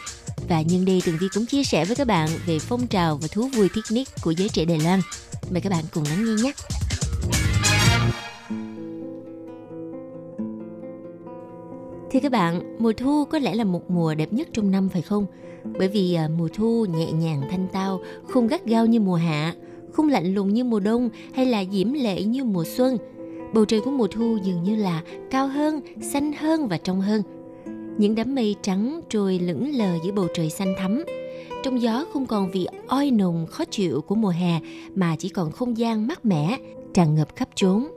[0.48, 3.28] Và nhân đây Tường Vi cũng chia sẻ với các bạn về phong trào và
[3.28, 5.02] thú vui picnic của giới trẻ Đài Loan.
[5.50, 6.52] Mời các bạn cùng lắng nghe nhé.
[12.10, 15.02] Thì các bạn, mùa thu có lẽ là một mùa đẹp nhất trong năm phải
[15.02, 15.26] không?
[15.78, 19.54] Bởi vì à, mùa thu nhẹ nhàng thanh tao, không gắt gao như mùa hạ,
[19.92, 22.96] không lạnh lùng như mùa đông hay là diễm lệ như mùa xuân.
[23.54, 27.22] Bầu trời của mùa thu dường như là cao hơn, xanh hơn và trong hơn.
[27.98, 31.04] Những đám mây trắng trôi lững lờ giữa bầu trời xanh thắm.
[31.62, 34.60] Trong gió không còn vị oi nồng khó chịu của mùa hè
[34.94, 36.58] mà chỉ còn không gian mát mẻ,
[36.94, 37.88] tràn ngập khắp chốn.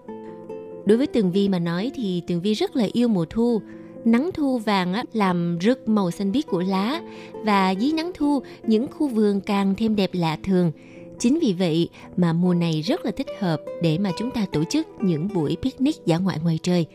[0.85, 3.61] Đối với Tường Vi mà nói thì Tường Vi rất là yêu mùa thu,
[4.05, 7.01] nắng thu vàng làm rực màu xanh biếc của lá
[7.33, 10.71] và dưới nắng thu những khu vườn càng thêm đẹp lạ thường.
[11.19, 14.63] Chính vì vậy mà mùa này rất là thích hợp để mà chúng ta tổ
[14.63, 16.85] chức những buổi picnic dã ngoại ngoài trời.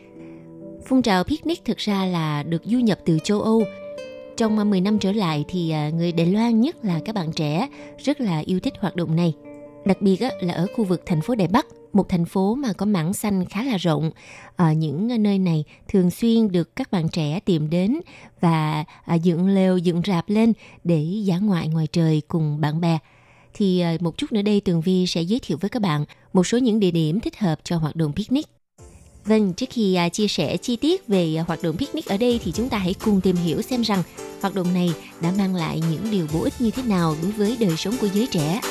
[0.85, 3.63] Phong trào picnic thực ra là được du nhập từ châu Âu.
[4.37, 7.31] Trong à, 10 năm trở lại thì à, người Đài Loan nhất là các bạn
[7.31, 9.33] trẻ rất là yêu thích hoạt động này.
[9.85, 12.85] Đặc biệt là ở khu vực thành phố Đài Bắc, một thành phố mà có
[12.85, 14.11] mảng xanh khá là rộng.
[14.55, 17.99] Ở những nơi này thường xuyên được các bạn trẻ tìm đến
[18.41, 22.97] và à, dựng lều, dựng rạp lên để dã ngoại ngoài trời cùng bạn bè.
[23.53, 26.47] Thì à, một chút nữa đây Tường Vi sẽ giới thiệu với các bạn một
[26.47, 28.47] số những địa điểm thích hợp cho hoạt động picnic.
[29.25, 32.51] Vâng, trước khi à, chia sẻ chi tiết về hoạt động picnic ở đây thì
[32.51, 34.03] chúng ta hãy cùng tìm hiểu xem rằng
[34.41, 37.57] hoạt động này đã mang lại những điều bổ ích như thế nào đối với
[37.59, 38.61] đời sống của giới trẻ.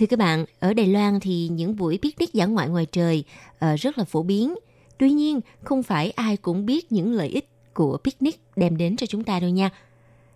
[0.00, 3.24] Thưa các bạn, ở Đài Loan thì những buổi picnic dã ngoại ngoài trời
[3.54, 4.54] uh, rất là phổ biến.
[4.98, 9.06] Tuy nhiên, không phải ai cũng biết những lợi ích của picnic đem đến cho
[9.06, 9.70] chúng ta đâu nha.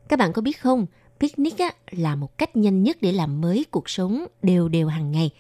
[0.08, 0.86] Các bạn có biết không,
[1.20, 5.12] picnic á, là một cách nhanh nhất để làm mới cuộc sống đều đều hàng
[5.12, 5.30] ngày.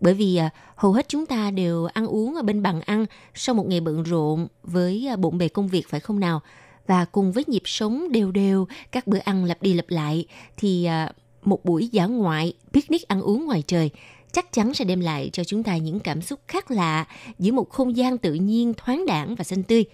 [0.00, 3.54] Bởi vì uh, hầu hết chúng ta đều ăn uống ở bên bàn ăn sau
[3.54, 6.40] một ngày bận rộn với uh, bộn bề công việc phải không nào?
[6.86, 10.88] Và cùng với nhịp sống đều đều, các bữa ăn lặp đi lặp lại thì
[11.08, 13.90] uh, một buổi dã ngoại, picnic ăn uống ngoài trời
[14.32, 17.06] chắc chắn sẽ đem lại cho chúng ta những cảm xúc khác lạ
[17.38, 19.84] giữa một không gian tự nhiên thoáng đãng và xanh tươi.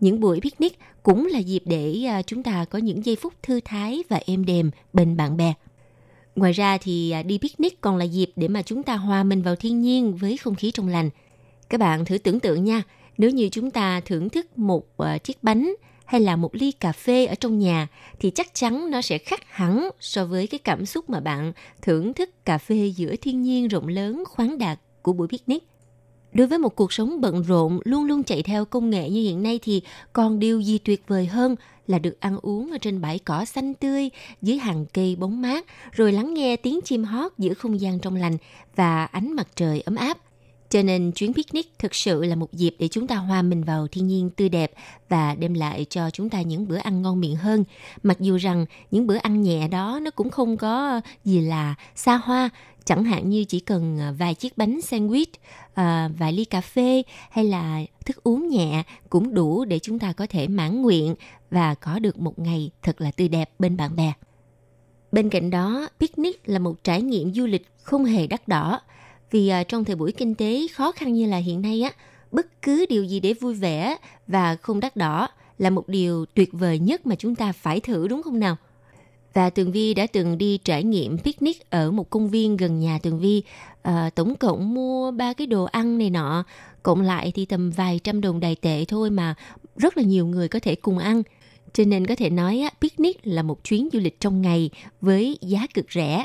[0.00, 3.60] Những buổi picnic cũng là dịp để à, chúng ta có những giây phút thư
[3.64, 5.54] thái và êm đềm bên bạn bè.
[6.36, 9.42] Ngoài ra thì à, đi picnic còn là dịp để mà chúng ta hòa mình
[9.42, 11.10] vào thiên nhiên với không khí trong lành.
[11.68, 12.82] Các bạn thử tưởng tượng nha,
[13.18, 15.74] nếu như chúng ta thưởng thức một à, chiếc bánh
[16.12, 17.88] hay là một ly cà phê ở trong nhà
[18.20, 21.52] thì chắc chắn nó sẽ khác hẳn so với cái cảm xúc mà bạn
[21.82, 25.68] thưởng thức cà phê giữa thiên nhiên rộng lớn khoáng đạt của buổi picnic.
[26.32, 29.42] Đối với một cuộc sống bận rộn, luôn luôn chạy theo công nghệ như hiện
[29.42, 29.82] nay thì
[30.12, 31.56] còn điều gì tuyệt vời hơn
[31.86, 34.10] là được ăn uống ở trên bãi cỏ xanh tươi,
[34.42, 38.16] dưới hàng cây bóng mát, rồi lắng nghe tiếng chim hót giữa không gian trong
[38.16, 38.36] lành
[38.76, 40.18] và ánh mặt trời ấm áp.
[40.72, 43.86] Cho nên chuyến picnic thực sự là một dịp để chúng ta hòa mình vào
[43.88, 44.72] thiên nhiên tươi đẹp
[45.08, 47.64] và đem lại cho chúng ta những bữa ăn ngon miệng hơn.
[48.02, 52.16] Mặc dù rằng những bữa ăn nhẹ đó nó cũng không có gì là xa
[52.16, 52.50] hoa,
[52.84, 55.26] chẳng hạn như chỉ cần à, vài chiếc bánh sandwich,
[55.74, 60.12] à, vài ly cà phê hay là thức uống nhẹ cũng đủ để chúng ta
[60.12, 61.14] có thể mãn nguyện
[61.50, 64.12] và có được một ngày thật là tươi đẹp bên bạn bè.
[65.12, 68.80] Bên cạnh đó, picnic là một trải nghiệm du lịch không hề đắt đỏ
[69.32, 71.92] vì à, trong thời buổi kinh tế khó khăn như là hiện nay á,
[72.32, 75.28] bất cứ điều gì để vui vẻ và không đắt đỏ
[75.58, 78.56] là một điều tuyệt vời nhất mà chúng ta phải thử đúng không nào?
[79.34, 82.98] Và Tường Vi đã từng đi trải nghiệm picnic ở một công viên gần nhà
[83.02, 83.42] Tường Vi.
[83.82, 86.44] À, tổng cộng mua ba cái đồ ăn này nọ,
[86.82, 89.34] cộng lại thì tầm vài trăm đồng đài tệ thôi mà
[89.76, 91.22] rất là nhiều người có thể cùng ăn.
[91.72, 94.70] Cho nên có thể nói á, picnic là một chuyến du lịch trong ngày
[95.00, 96.24] với giá cực rẻ.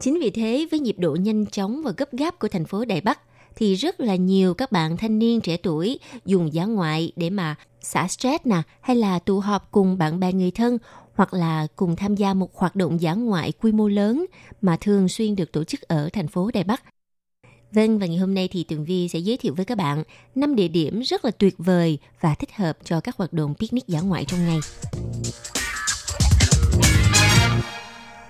[0.00, 3.00] Chính vì thế, với nhịp độ nhanh chóng và gấp gáp của thành phố Đài
[3.00, 3.20] Bắc,
[3.56, 7.54] thì rất là nhiều các bạn thanh niên trẻ tuổi dùng giá ngoại để mà
[7.80, 10.78] xả stress nè, hay là tụ họp cùng bạn bè người thân,
[11.14, 14.26] hoặc là cùng tham gia một hoạt động giả ngoại quy mô lớn
[14.62, 16.82] mà thường xuyên được tổ chức ở thành phố Đài Bắc.
[17.72, 20.02] Vâng, và ngày hôm nay thì Tường Vi sẽ giới thiệu với các bạn
[20.34, 23.86] 5 địa điểm rất là tuyệt vời và thích hợp cho các hoạt động picnic
[23.86, 24.58] giả ngoại trong ngày.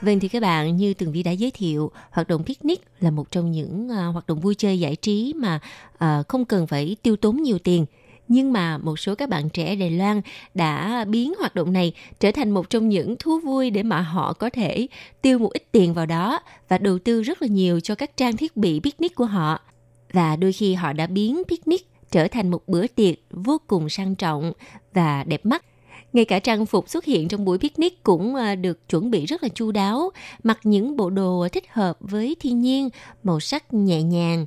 [0.03, 3.31] Vâng thì các bạn như Tường Vi đã giới thiệu, hoạt động picnic là một
[3.31, 5.61] trong những uh, hoạt động vui chơi giải trí mà
[5.95, 7.87] uh, không cần phải tiêu tốn nhiều tiền–
[8.31, 10.21] nhưng mà một số các bạn trẻ Đài Loan
[10.55, 14.33] đã biến hoạt động này trở thành một trong những thú vui để mà họ
[14.33, 14.87] có thể
[15.23, 18.37] tiêu một ít tiền vào đó và đầu tư rất là nhiều cho các trang
[18.37, 19.61] thiết bị picnic của họ.
[20.13, 24.15] Và đôi khi họ đã biến picnic trở thành một bữa tiệc vô cùng sang
[24.15, 24.53] trọng
[24.95, 25.65] và đẹp mắt.
[26.13, 29.43] Ngay cả trang phục xuất hiện trong buổi picnic cũng ờ, được chuẩn bị rất
[29.43, 30.11] là chu đáo,
[30.43, 32.89] mặc những bộ đồ thích hợp với thiên nhiên,
[33.23, 34.47] màu sắc nhẹ nhàng,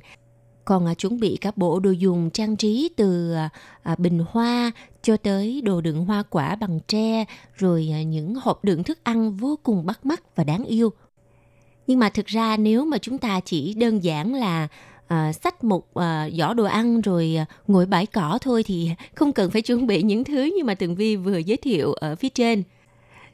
[0.64, 3.34] còn ờ, chuẩn bị các bộ đồ dùng trang trí từ
[3.82, 8.84] ờ, bình hoa cho tới đồ đựng hoa quả bằng tre, rồi những hộp đựng
[8.84, 10.90] thức ăn vô cùng bắt mắt và đáng yêu.
[11.86, 14.68] Nhưng mà thực ra nếu mà chúng ta chỉ đơn giản là
[15.14, 19.50] à, một à, giỏ đồ ăn rồi à, ngồi bãi cỏ thôi thì không cần
[19.50, 22.62] phải chuẩn bị những thứ như mà Tường Vi vừa giới thiệu ở phía trên.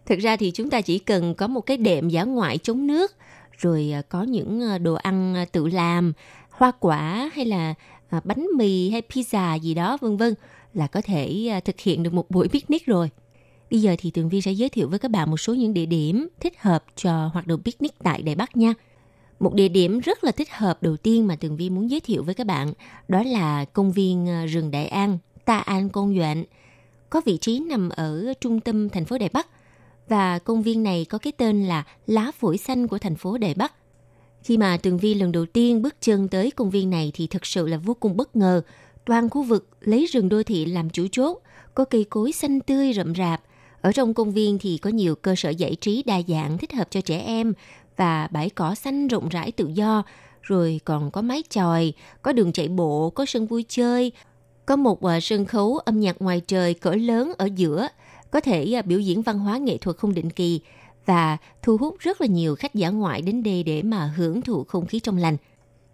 [0.06, 3.12] Thực ra thì chúng ta chỉ cần có một cái đệm giả ngoại chống nước,
[3.58, 6.12] rồi à, có những à, đồ ăn à, tự làm
[6.50, 7.74] hoa quả hay là
[8.08, 10.34] à, bánh mì hay pizza gì đó vân vân
[10.74, 13.10] là có thể à, thực hiện được một buổi picnic rồi.
[13.70, 15.86] Bây giờ thì Tường Vi sẽ giới thiệu với các bạn một số những địa
[15.86, 18.74] điểm thích hợp cho hoạt động picnic tại Đài Bắc nha.
[19.40, 22.22] Một địa điểm rất là thích hợp đầu tiên mà Tường Vi muốn giới thiệu
[22.22, 22.72] với các bạn
[23.08, 26.44] đó là công viên ờ, rừng Đại An, Ta An Công Duện.
[27.10, 29.46] Có vị trí nằm ở trung tâm thành phố Đài Bắc
[30.08, 33.54] và công viên này có cái tên là Lá phổi xanh của thành phố Đài
[33.54, 33.74] Bắc.
[34.42, 37.46] Khi mà Tường Vi lần đầu tiên bước chân tới công viên này thì thực
[37.46, 38.62] sự là vô cùng bất ngờ.
[39.04, 41.38] Toàn khu vực lấy rừng đô thị làm chủ chốt,
[41.74, 43.42] có cây cối xanh tươi rậm rạp.
[43.82, 46.88] Ở trong công viên thì có nhiều cơ sở giải trí đa dạng thích hợp
[46.90, 47.52] cho trẻ em
[47.96, 50.02] và bãi cỏ xanh rộng rãi tự do,
[50.42, 54.12] rồi còn có mái chòi, có đường chạy bộ, có sân vui chơi,
[54.66, 57.88] có một à, sân khấu âm nhạc ngoài trời cỡ lớn ở giữa,
[58.30, 60.60] có thể à, biểu diễn văn hóa nghệ thuật không định kỳ
[61.06, 64.64] và thu hút rất là nhiều khách giả ngoại đến đây để mà hưởng thụ
[64.64, 65.36] không khí trong lành.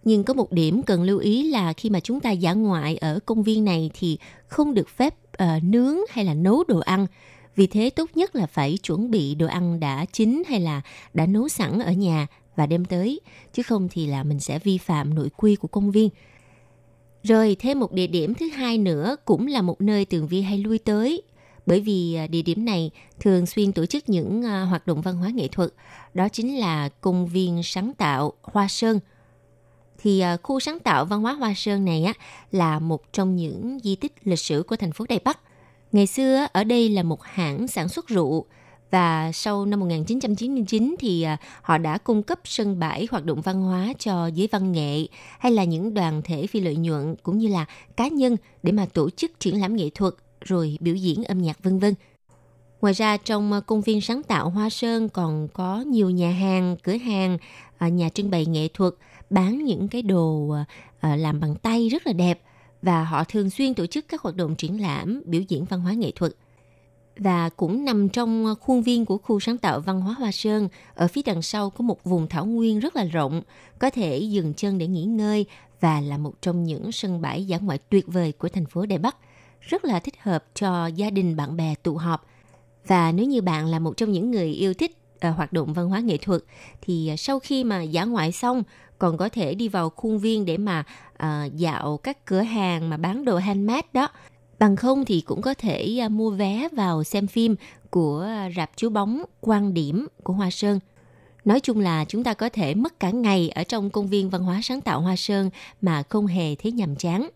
[0.03, 3.19] Nhưng có một điểm cần lưu ý là khi mà chúng ta giả ngoại ở
[3.25, 4.17] công viên này thì
[4.47, 7.07] không được phép uh, nướng hay là nấu đồ ăn.
[7.57, 10.81] Vì thế tốt nhất là phải chuẩn bị đồ ăn đã chín hay là
[11.13, 13.19] đã nấu sẵn ở nhà và đem tới,
[13.53, 16.09] chứ không thì là mình sẽ vi phạm nội quy của công viên.
[17.23, 20.57] Rồi thêm một địa điểm thứ hai nữa cũng là một nơi Tường Vi hay
[20.57, 21.21] lui tới
[21.65, 25.17] bởi vì à, địa điểm này thường xuyên tổ chức những à, hoạt động văn
[25.17, 25.73] hóa nghệ thuật,
[26.13, 28.99] đó chính là công viên sáng tạo Hoa Sơn.
[29.97, 32.13] Thì à, khu sáng tạo văn hóa Hoa Sơn này á
[32.51, 35.39] là một trong những di tích lịch sử của thành phố Đài Bắc.
[35.91, 38.45] Ngày xưa ở đây là một hãng sản xuất rượu
[38.91, 43.61] và sau năm 1999 thì à, họ đã cung cấp sân bãi hoạt động văn
[43.61, 45.07] hóa cho giới văn nghệ
[45.39, 47.65] hay là những đoàn thể phi lợi nhuận cũng như là
[47.97, 51.63] cá nhân để mà tổ chức triển lãm nghệ thuật rồi biểu diễn âm nhạc
[51.63, 51.93] vân vân.
[52.81, 56.75] Ngoài ra trong à, công viên sáng tạo Hoa Sơn còn có nhiều nhà hàng,
[56.83, 57.37] cửa hàng,
[57.77, 58.93] à, nhà trưng bày nghệ thuật
[59.29, 60.55] bán những cái đồ
[61.01, 62.39] làm bằng tay rất là đẹp
[62.81, 65.93] và họ thường xuyên tổ chức các hoạt động triển lãm, biểu diễn văn hóa
[65.93, 66.31] nghệ thuật.
[67.17, 71.07] Và cũng nằm trong khuôn viên của khu sáng tạo văn hóa Hoa Sơn, ở
[71.07, 73.41] phía đằng sau có một vùng thảo nguyên rất là rộng,
[73.79, 75.45] có thể dừng chân để nghỉ ngơi
[75.79, 78.99] và là một trong những sân bãi dã ngoại tuyệt vời của thành phố Đài
[78.99, 79.17] Bắc
[79.61, 82.25] rất là thích hợp cho gia đình bạn bè tụ họp.
[82.87, 85.89] Và nếu như bạn là một trong những người yêu thích ờ, hoạt động văn
[85.89, 86.41] hóa nghệ thuật
[86.81, 88.63] thì sau khi mà giả ngoại xong
[88.99, 90.83] còn có thể đi vào khuôn viên để mà
[91.23, 94.09] uh, dạo các cửa hàng mà bán đồ handmade đó.
[94.59, 97.55] Bằng không thì cũng có thể uh, mua vé vào xem phim
[97.89, 100.79] của uh, rạp chiếu bóng quan điểm của Hoa Sơn.
[101.45, 104.43] Nói chung là chúng ta có thể mất cả ngày ở trong công viên văn
[104.43, 105.49] hóa sáng tạo Hoa Sơn
[105.81, 107.29] mà không hề thấy nhàm chán.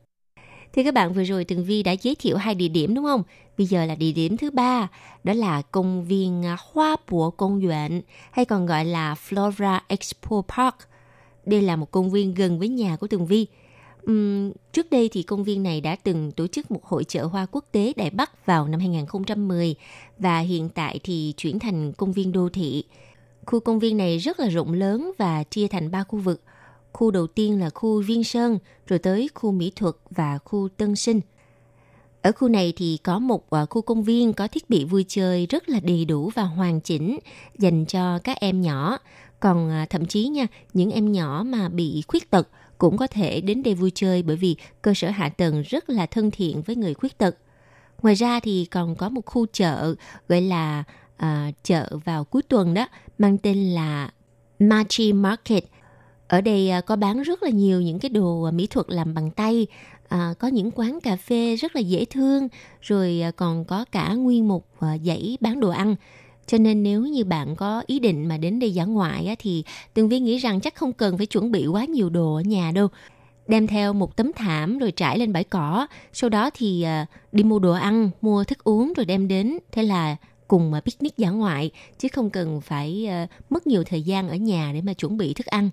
[0.74, 3.24] Thì các bạn vừa rồi Tường Vi đã giới thiệu hai địa điểm đúng không?
[3.58, 4.88] Bây giờ là địa điểm thứ ba,
[5.24, 8.02] đó là công viên ờ, Hoa Bùa Công Duyện,
[8.32, 10.76] hay còn gọi là Flora Expo Park.
[11.46, 13.48] Đây là một công viên gần với nhà của Tường Vi.
[14.12, 17.46] Uhm, trước đây thì công viên này đã từng tổ chức một hội chợ hoa
[17.52, 19.76] quốc tế Đài Bắc vào năm 2010
[20.20, 22.84] và hiện tại thì chuyển thành công viên đô thị.
[23.46, 26.42] Khu công viên này rất là rộng lớn và chia thành ba khu vực–
[26.94, 30.96] Khu đầu tiên là khu Viên Sơn, rồi tới khu Mỹ Thuật và khu Tân
[30.96, 31.22] Sinh.
[32.22, 35.46] Ở khu này thì có một à, khu công viên có thiết bị vui chơi
[35.46, 37.20] rất là đầy đủ và hoàn chỉnh
[37.58, 38.98] dành cho các em nhỏ.
[39.42, 43.42] Còn à, thậm chí nha, những em nhỏ mà bị khuyết tật cũng có thể
[43.42, 46.76] đến đây vui chơi bởi vì cơ sở hạ tầng rất là thân thiện với
[46.76, 47.36] người khuyết tật.
[48.02, 49.96] Ngoài ra thì còn có một khu chợ
[50.28, 50.84] gọi là
[51.18, 52.88] à, chợ vào cuối tuần đó
[53.18, 54.12] mang tên là
[54.60, 55.64] Machi Market.
[56.28, 59.14] Ở đây à, có bán rất là nhiều những cái đồ à, mỹ thuật làm
[59.14, 59.68] bằng tay,
[60.08, 62.48] à, có những quán cà phê rất là dễ thương,
[62.82, 65.96] rồi à, còn có cả nguyên một à, dãy bán đồ ăn.
[66.52, 69.64] Cho nên nếu như bạn có ý định mà đến đây dã ngoại á, thì
[69.94, 72.72] Tường Vi nghĩ rằng chắc không cần phải chuẩn bị quá nhiều đồ ở nhà
[72.72, 72.88] đâu.
[73.48, 75.88] Đem theo một tấm thảm rồi trải lên bãi cỏ.
[76.14, 79.58] Sau đó thì à, đi mua đồ ăn, mua thức uống rồi đem đến.
[79.72, 80.16] Thế là
[80.48, 84.36] cùng mà picnic dã ngoại chứ không cần phải à, mất nhiều thời gian ở
[84.36, 85.70] nhà để mà chuẩn bị thức ăn.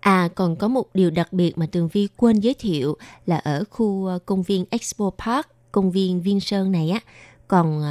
[0.00, 3.64] À còn có một điều đặc biệt mà Tường Vi quên giới thiệu là ở
[3.70, 7.00] khu à, công viên Expo Park, công viên Viên Sơn này á,
[7.48, 7.82] còn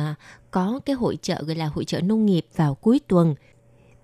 [0.51, 3.35] có cái hội chợ gọi là hội chợ nông nghiệp vào cuối tuần.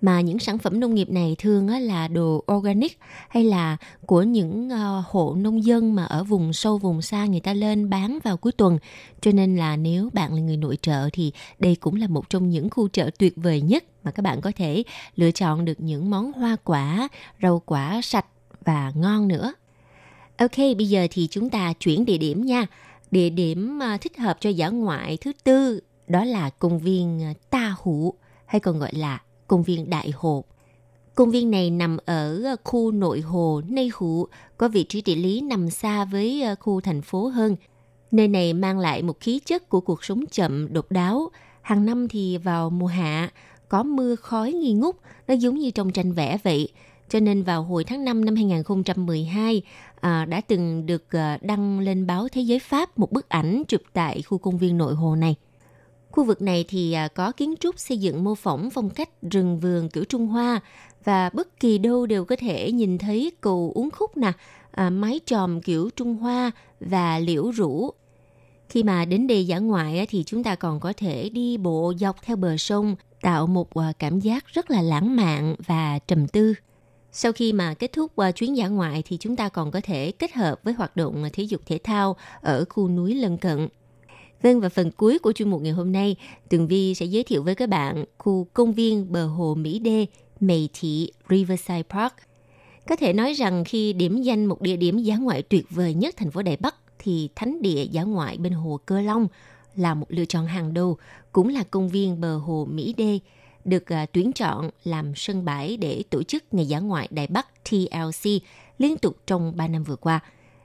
[0.01, 4.69] Mà những sản phẩm nông nghiệp này thường là đồ organic hay là của những
[4.69, 8.37] ờ, hộ nông dân mà ở vùng sâu, vùng xa người ta lên bán vào
[8.37, 8.77] cuối tuần.
[9.21, 12.49] Cho nên là nếu bạn là người nội trợ thì đây cũng là một trong
[12.49, 14.83] những khu chợ tuyệt vời nhất mà các bạn có thể
[15.15, 17.07] lựa chọn được những món hoa quả,
[17.41, 18.25] rau quả sạch
[18.65, 19.53] và ngon nữa.
[20.37, 22.65] Ok, bây giờ thì chúng ta chuyển địa điểm nha.
[23.11, 27.33] Địa điểm ờ, thích hợp cho dã ngoại thứ tư đó là công viên ờ,
[27.49, 28.13] Ta Hủ
[28.45, 30.43] hay còn gọi là công viên Đại Hồ.
[31.15, 34.27] Công viên này nằm ở ờ, khu nội hồ Nây Hủ,
[34.57, 37.55] có vị trí địa lý nằm xa với ờ, khu thành phố hơn.
[38.11, 41.29] Nơi này mang lại một khí chất của cuộc sống chậm, độc đáo.
[41.61, 43.29] Hàng năm thì vào mùa hạ,
[43.69, 44.95] có mưa khói nghi ngút,
[45.27, 46.69] nó giống như trong tranh vẽ vậy.
[47.09, 49.61] Cho nên vào hồi tháng 5 năm 2012
[50.01, 51.05] à, đã từng được
[51.41, 54.93] đăng lên báo Thế giới Pháp một bức ảnh chụp tại khu công viên nội
[54.93, 55.35] hồ này.
[56.15, 59.59] Khu vực này thì à, có kiến trúc xây dựng mô phỏng phong cách rừng
[59.59, 60.59] vườn kiểu Trung Hoa
[61.03, 64.31] và bất kỳ đâu đều có thể nhìn thấy cầu uống khúc nè,
[64.71, 67.89] à, mái tròm kiểu Trung Hoa và liễu rũ.
[68.69, 72.21] Khi mà đến đây dã ngoại thì chúng ta còn có thể đi bộ dọc
[72.21, 76.53] theo bờ sông tạo một à, cảm giác rất là lãng mạn và trầm tư.
[77.11, 80.11] Sau khi mà kết thúc à, chuyến dã ngoại thì chúng ta còn có thể
[80.11, 83.67] kết hợp với hoạt động thể dục thể thao ở khu núi lân cận.
[84.45, 86.15] Vâng và phần cuối của chuyên mục ngày hôm nay,
[86.49, 90.05] Tường Vi sẽ giới thiệu với các bạn khu công viên bờ hồ Mỹ Đê,
[90.39, 92.13] Mỹ Thị, Riverside Park.
[92.87, 96.13] Có thể nói rằng khi điểm danh một địa điểm giá ngoại tuyệt vời nhất
[96.17, 99.27] thành phố Đài Bắc thì thánh địa giá ngoại bên hồ Cơ Long
[99.75, 100.97] là một lựa chọn hàng đầu,
[101.31, 103.19] cũng là công viên bờ hồ Mỹ Đê,
[103.63, 107.47] được à, tuyển chọn làm sân bãi để tổ chức ngày dã ngoại Đài Bắc
[107.69, 108.31] TLC
[108.77, 110.19] liên tục trong 3 năm vừa qua.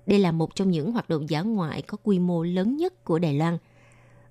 [0.07, 3.19] Đây là một trong những hoạt động dã ngoại có quy mô lớn nhất của
[3.19, 3.59] Đài Loan–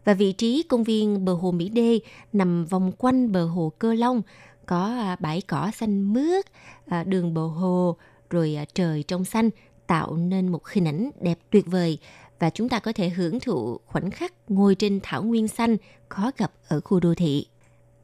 [0.09, 1.99] và vị trí công viên bờ hồ Mỹ Đê
[2.33, 4.21] nằm vòng quanh bờ hồ Cơ Long,
[4.65, 6.45] có à, bãi cỏ xanh mướt,
[6.87, 7.97] à, đường bờ hồ,
[8.29, 9.49] rồi à, trời trong xanh
[9.87, 11.97] tạo nên một hình ảnh đẹp tuyệt vời
[12.39, 15.77] và chúng ta có thể hưởng thụ khoảnh khắc ngồi trên thảo nguyên xanh
[16.09, 17.45] khó gặp ở khu đô thị.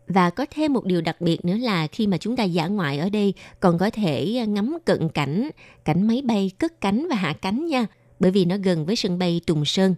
[0.07, 2.99] Và có thêm một điều đặc biệt nữa là khi mà chúng ta dã ngoại
[2.99, 5.49] ở đây còn có thể ngắm cận cảnh,
[5.85, 7.85] cảnh máy bay cất cánh và hạ cánh nha,
[8.19, 9.95] bởi vì nó gần với sân bay Tùng Sơn.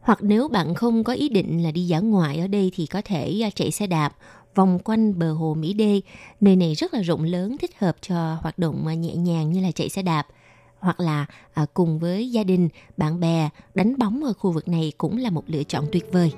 [0.00, 3.02] Hoặc nếu bạn không có ý định là đi dã ngoại ở đây thì có
[3.04, 4.12] thể à, chạy xe đạp
[4.54, 6.00] vòng quanh bờ hồ Mỹ Đê.
[6.40, 9.60] Nơi này rất là rộng lớn, thích hợp cho hoạt động à, nhẹ nhàng như
[9.60, 10.26] là chạy xe đạp.
[10.78, 14.92] Hoặc là à, cùng với gia đình, bạn bè đánh bóng ở khu vực này
[14.98, 16.32] cũng là một lựa chọn tuyệt vời.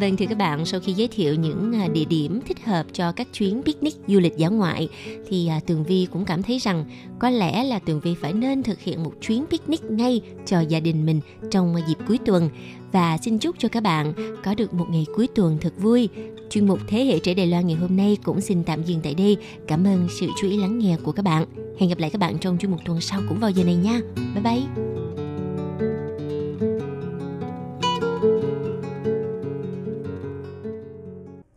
[0.00, 3.12] Vâng thưa các bạn, sau khi giới thiệu những à, địa điểm thích hợp cho
[3.12, 4.88] các chuyến picnic du lịch dã ngoại
[5.28, 6.84] thì à, Tường Vi cũng cảm thấy rằng
[7.18, 10.80] có lẽ là Tường Vi phải nên thực hiện một chuyến picnic ngay cho gia
[10.80, 11.20] đình mình
[11.50, 12.50] trong à, dịp cuối tuần
[12.92, 14.12] và xin chúc cho các bạn
[14.44, 16.08] có được một ngày cuối tuần thật vui.
[16.50, 19.14] Chuyên mục Thế hệ trẻ Đài Loan ngày hôm nay cũng xin tạm dừng tại
[19.14, 19.36] đây.
[19.66, 21.46] Cảm ơn sự chú ý lắng nghe của các bạn.
[21.78, 24.00] Hẹn gặp lại các bạn trong chuyên mục tuần sau cũng vào giờ này nha.
[24.34, 25.07] Bye bye!